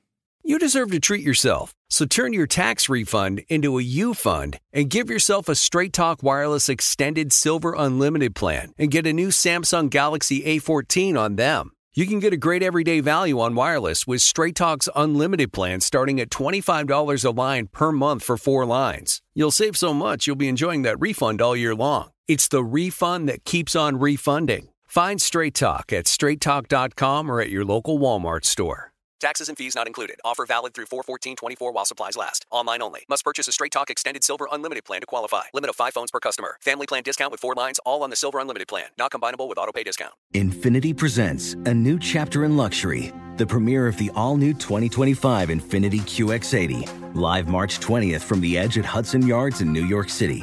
You 0.42 0.58
deserve 0.58 0.90
to 0.90 0.98
treat 0.98 1.22
yourself, 1.22 1.72
so 1.88 2.04
turn 2.04 2.32
your 2.32 2.48
tax 2.48 2.88
refund 2.88 3.44
into 3.48 3.78
a 3.78 3.82
U 3.82 4.12
fund 4.12 4.58
and 4.72 4.90
give 4.90 5.08
yourself 5.08 5.48
a 5.48 5.54
Straight 5.54 5.92
Talk 5.92 6.20
Wireless 6.20 6.68
Extended 6.68 7.32
Silver 7.32 7.76
Unlimited 7.78 8.34
plan 8.34 8.72
and 8.76 8.90
get 8.90 9.06
a 9.06 9.12
new 9.12 9.28
Samsung 9.28 9.88
Galaxy 9.88 10.42
A14 10.42 11.16
on 11.16 11.36
them. 11.36 11.70
You 11.94 12.08
can 12.08 12.18
get 12.18 12.32
a 12.32 12.36
great 12.36 12.64
everyday 12.64 12.98
value 12.98 13.38
on 13.38 13.54
wireless 13.54 14.04
with 14.04 14.20
Straight 14.20 14.56
Talk's 14.56 14.88
unlimited 14.96 15.52
plan 15.52 15.80
starting 15.80 16.18
at 16.18 16.30
$25 16.30 17.24
a 17.24 17.30
line 17.30 17.68
per 17.68 17.92
month 17.92 18.24
for 18.24 18.36
four 18.36 18.66
lines. 18.66 19.22
You'll 19.32 19.52
save 19.52 19.76
so 19.76 19.94
much 19.94 20.26
you'll 20.26 20.34
be 20.34 20.48
enjoying 20.48 20.82
that 20.82 21.00
refund 21.00 21.40
all 21.40 21.54
year 21.54 21.76
long. 21.76 22.10
It's 22.26 22.48
the 22.48 22.64
refund 22.64 23.28
that 23.28 23.44
keeps 23.44 23.76
on 23.76 23.98
refunding. 23.98 24.70
Find 24.86 25.20
Straight 25.20 25.54
Talk 25.54 25.92
at 25.92 26.06
straighttalk.com 26.06 27.30
or 27.30 27.42
at 27.42 27.50
your 27.50 27.66
local 27.66 27.98
Walmart 27.98 28.46
store. 28.46 28.92
Taxes 29.20 29.50
and 29.50 29.58
fees 29.58 29.74
not 29.74 29.86
included. 29.86 30.16
Offer 30.24 30.46
valid 30.46 30.72
through 30.72 30.86
41424 30.86 31.72
while 31.72 31.84
supplies 31.84 32.16
last. 32.16 32.46
Online 32.50 32.80
only. 32.80 33.02
Must 33.10 33.22
purchase 33.22 33.46
a 33.46 33.52
Straight 33.52 33.72
Talk 33.72 33.90
Extended 33.90 34.24
Silver 34.24 34.48
Unlimited 34.50 34.86
plan 34.86 35.00
to 35.00 35.06
qualify. 35.06 35.42
Limit 35.52 35.68
of 35.68 35.76
5 35.76 35.92
phones 35.92 36.10
per 36.10 36.18
customer. 36.18 36.56
Family 36.62 36.86
plan 36.86 37.02
discount 37.02 37.30
with 37.30 37.40
4 37.40 37.54
lines 37.56 37.78
all 37.84 38.02
on 38.02 38.08
the 38.08 38.16
Silver 38.16 38.38
Unlimited 38.38 38.68
plan. 38.68 38.86
Not 38.96 39.10
combinable 39.10 39.46
with 39.46 39.58
auto 39.58 39.72
pay 39.72 39.82
discount. 39.82 40.14
Infiniti 40.32 40.96
presents 40.96 41.52
a 41.66 41.74
new 41.74 41.98
chapter 41.98 42.44
in 42.44 42.56
luxury, 42.56 43.12
the 43.36 43.46
premiere 43.46 43.86
of 43.86 43.98
the 43.98 44.10
all 44.14 44.38
new 44.38 44.54
2025 44.54 45.50
Infiniti 45.50 46.00
QX80, 46.00 47.14
live 47.14 47.48
March 47.48 47.80
20th 47.80 48.22
from 48.22 48.40
the 48.40 48.56
edge 48.56 48.78
at 48.78 48.86
Hudson 48.86 49.26
Yards 49.26 49.60
in 49.60 49.70
New 49.70 49.84
York 49.84 50.08
City 50.08 50.42